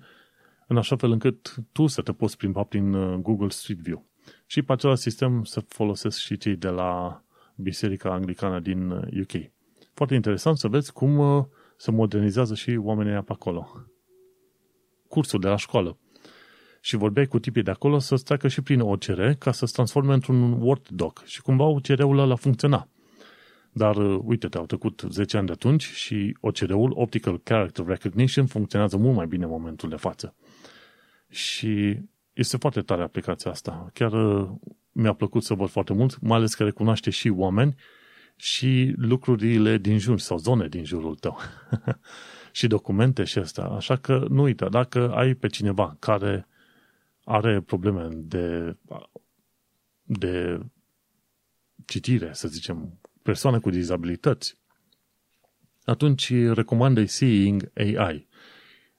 [0.67, 4.05] în așa fel încât tu să te poți plimba prin uh, Google Street View.
[4.45, 7.23] Și pe același sistem să folosesc și cei de la
[7.55, 9.33] Biserica Anglicană din UK.
[9.33, 9.45] Uh,
[9.93, 11.45] Foarte interesant să vezi cum uh,
[11.77, 13.67] se modernizează și oamenii pe acolo.
[15.07, 15.97] Cursul de la școală
[16.83, 20.61] și vorbeai cu tipii de acolo să-ți treacă și prin OCR ca să-ți transforme într-un
[20.61, 21.23] Word doc.
[21.25, 22.87] Și cumva OCR-ul ăla funcționa.
[23.71, 28.97] Dar, uh, uite-te, au trecut 10 ani de atunci și OCR-ul, Optical Character Recognition, funcționează
[28.97, 30.35] mult mai bine în momentul de față.
[31.29, 31.99] Și
[32.33, 33.89] este foarte tare aplicația asta.
[33.93, 34.49] Chiar uh,
[34.91, 37.75] mi-a plăcut să văd foarte mult, mai ales că recunoaște și oameni
[38.35, 41.37] și lucrurile din jur sau zone din jurul tău.
[42.51, 43.61] și documente și asta.
[43.61, 46.47] Așa că nu uita, dacă ai pe cineva care
[47.23, 48.77] are probleme de,
[50.03, 50.59] de
[51.85, 54.59] citire, să zicem, persoane cu dizabilități,
[55.83, 58.27] atunci recomandă Seeing AI.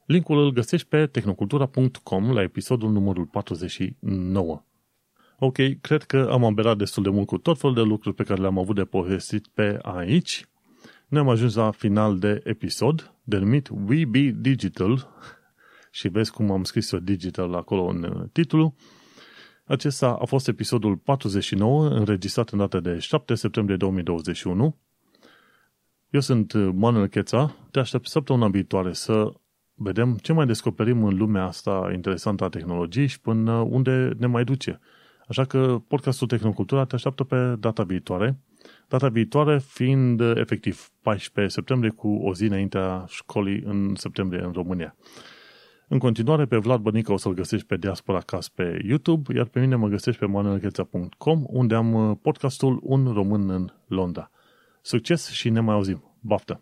[0.06, 4.64] Linkul îl găsești pe tehnocultura.com la episodul numărul 49.
[5.38, 8.40] Ok, cred că am aberat destul de mult cu tot felul de lucruri pe care
[8.40, 10.46] le-am avut de povestit pe aici.
[11.08, 15.08] Ne am ajuns la final de episod, denumit We Be Digital,
[15.95, 18.74] și vezi cum am scris-o digital acolo în uh, titlu.
[19.64, 24.76] Acesta a fost episodul 49, înregistrat în data de 7 septembrie 2021.
[26.11, 29.32] Eu sunt uh, Manuel Cheța, te aștept săptămâna viitoare să
[29.74, 34.45] vedem ce mai descoperim în lumea asta interesantă a tehnologiei și până unde ne mai
[34.45, 34.80] duce.
[35.28, 38.38] Așa că podcastul Tehnocultura te așteaptă pe data viitoare.
[38.88, 44.53] Data viitoare fiind uh, efectiv 14 septembrie cu o zi înaintea școlii în septembrie în
[44.53, 44.97] România.
[45.93, 49.61] În continuare, pe Vlad Bănică o să-l găsești pe Diaspora Cast pe YouTube, iar pe
[49.61, 54.30] mine mă găsești pe manuelcheța.com, unde am uh, podcastul Un Român în Londra.
[54.82, 56.16] Succes și ne mai auzim!
[56.20, 56.61] Baftă!